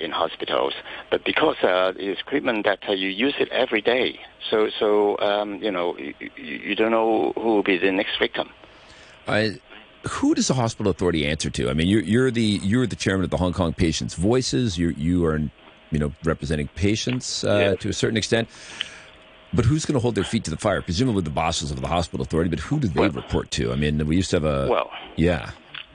[0.00, 0.72] in hospitals.
[1.10, 5.96] But because it's equipment that you use it every day, so so um, you know
[5.98, 8.50] you, you don't know who will be the next victim.
[9.26, 9.58] I
[10.08, 11.70] who does the hospital authority answer to?
[11.70, 14.78] I mean, you're, you're the you're the chairman of the Hong Kong Patients Voices.
[14.78, 15.38] You you are,
[15.90, 17.74] you know, representing patients uh, yeah.
[17.76, 18.48] to a certain extent.
[19.54, 20.80] But who's going to hold their feet to the fire?
[20.80, 22.48] Presumably the bosses of the hospital authority.
[22.48, 23.72] But who do they well, report to?
[23.72, 25.50] I mean, we used to have a well, yeah.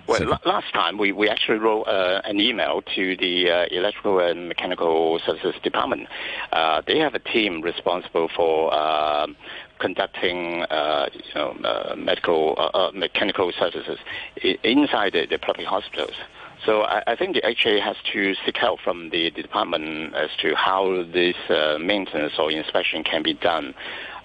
[0.07, 4.19] Well, so, last time we, we actually wrote uh, an email to the uh, Electrical
[4.19, 6.07] and Mechanical Services Department.
[6.53, 9.35] Uh, they have a team responsible for um,
[9.79, 13.99] conducting uh, you know, uh, medical uh, uh mechanical services
[14.63, 16.15] inside the, the, public hospitals.
[16.65, 20.29] So I, I, think the HA has to seek help from the, the department as
[20.41, 23.73] to how this uh, maintenance or inspection can be done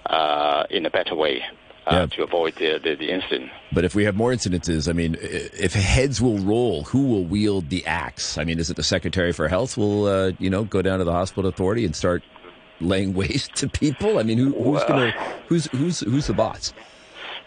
[0.07, 1.43] uh, in a better way.
[1.85, 2.05] Yeah.
[2.05, 3.51] to avoid the, the, the, incident.
[3.73, 7.69] But if we have more incidences, I mean, if heads will roll, who will wield
[7.69, 8.37] the axe?
[8.37, 11.11] I mean, is it the Secretary for Health will, you know, go down to the
[11.11, 12.23] hospital authority and start
[12.83, 14.19] laying waste to people?
[14.19, 16.73] I mean, who, who's well, going to who's who's who's the boss?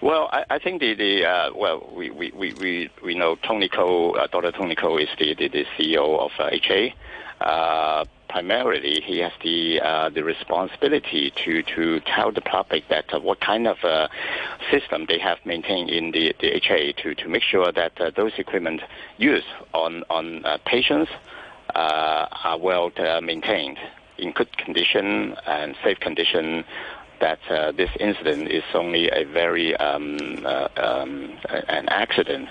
[0.03, 4.13] Well, I, I think the the uh, well, we, we, we, we know Tony Ko,
[4.13, 4.53] uh, Dr.
[4.53, 6.95] Tony Ko is the, the, the CEO of uh, HA.
[7.41, 13.21] Uh, primarily, he has the uh, the responsibility to, to tell the public that uh,
[13.21, 14.09] what kind of uh,
[14.71, 18.33] system they have maintained in the, the HA to, to make sure that uh, those
[18.39, 18.83] equipment
[19.17, 21.11] used on on uh, patients
[21.75, 23.79] uh, are well uh, maintained
[24.19, 26.65] in good condition and safe condition
[27.21, 31.39] that uh, this incident is only a very um, uh, um,
[31.69, 32.49] an accident,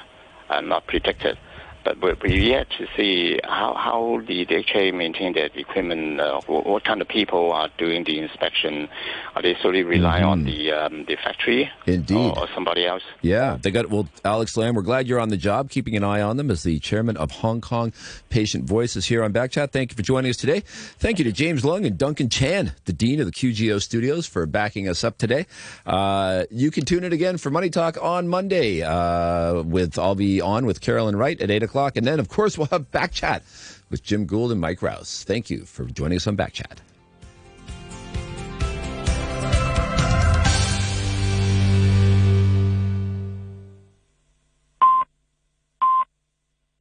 [0.49, 1.38] and not predicted.
[1.86, 6.65] But we're, we're yet to see how, how the DHA maintain their equipment, uh, what,
[6.65, 8.89] what, kind of people are doing the inspection.
[9.36, 10.31] Are they solely relying mm-hmm.
[10.31, 11.69] on the um, the factory?
[11.86, 12.17] Indeed.
[12.17, 13.03] Or, or, somebody else?
[13.21, 16.21] Yeah, they got, well, Alex Lam, we're glad you're on the job, keeping an eye
[16.21, 17.93] on them as the chairman of Hong Kong
[18.29, 19.71] Patient Voices here on Backchat.
[19.71, 20.61] Thank you for joining us today.
[20.65, 24.47] Thank you to James Lung and Duncan Chan, the Dean of the QGO Studios, for
[24.47, 25.45] backing us up today.
[25.86, 30.41] Uh, you can tune in again for Money Talk on Monday uh, with, I'll be
[30.41, 31.97] on with Carolyn Wright at 8 o'clock o'clock.
[31.97, 33.43] And then, of course, we'll have Back Chat
[33.89, 35.23] with Jim Gould and Mike Rouse.
[35.26, 36.80] Thank you for joining us on Back Chat.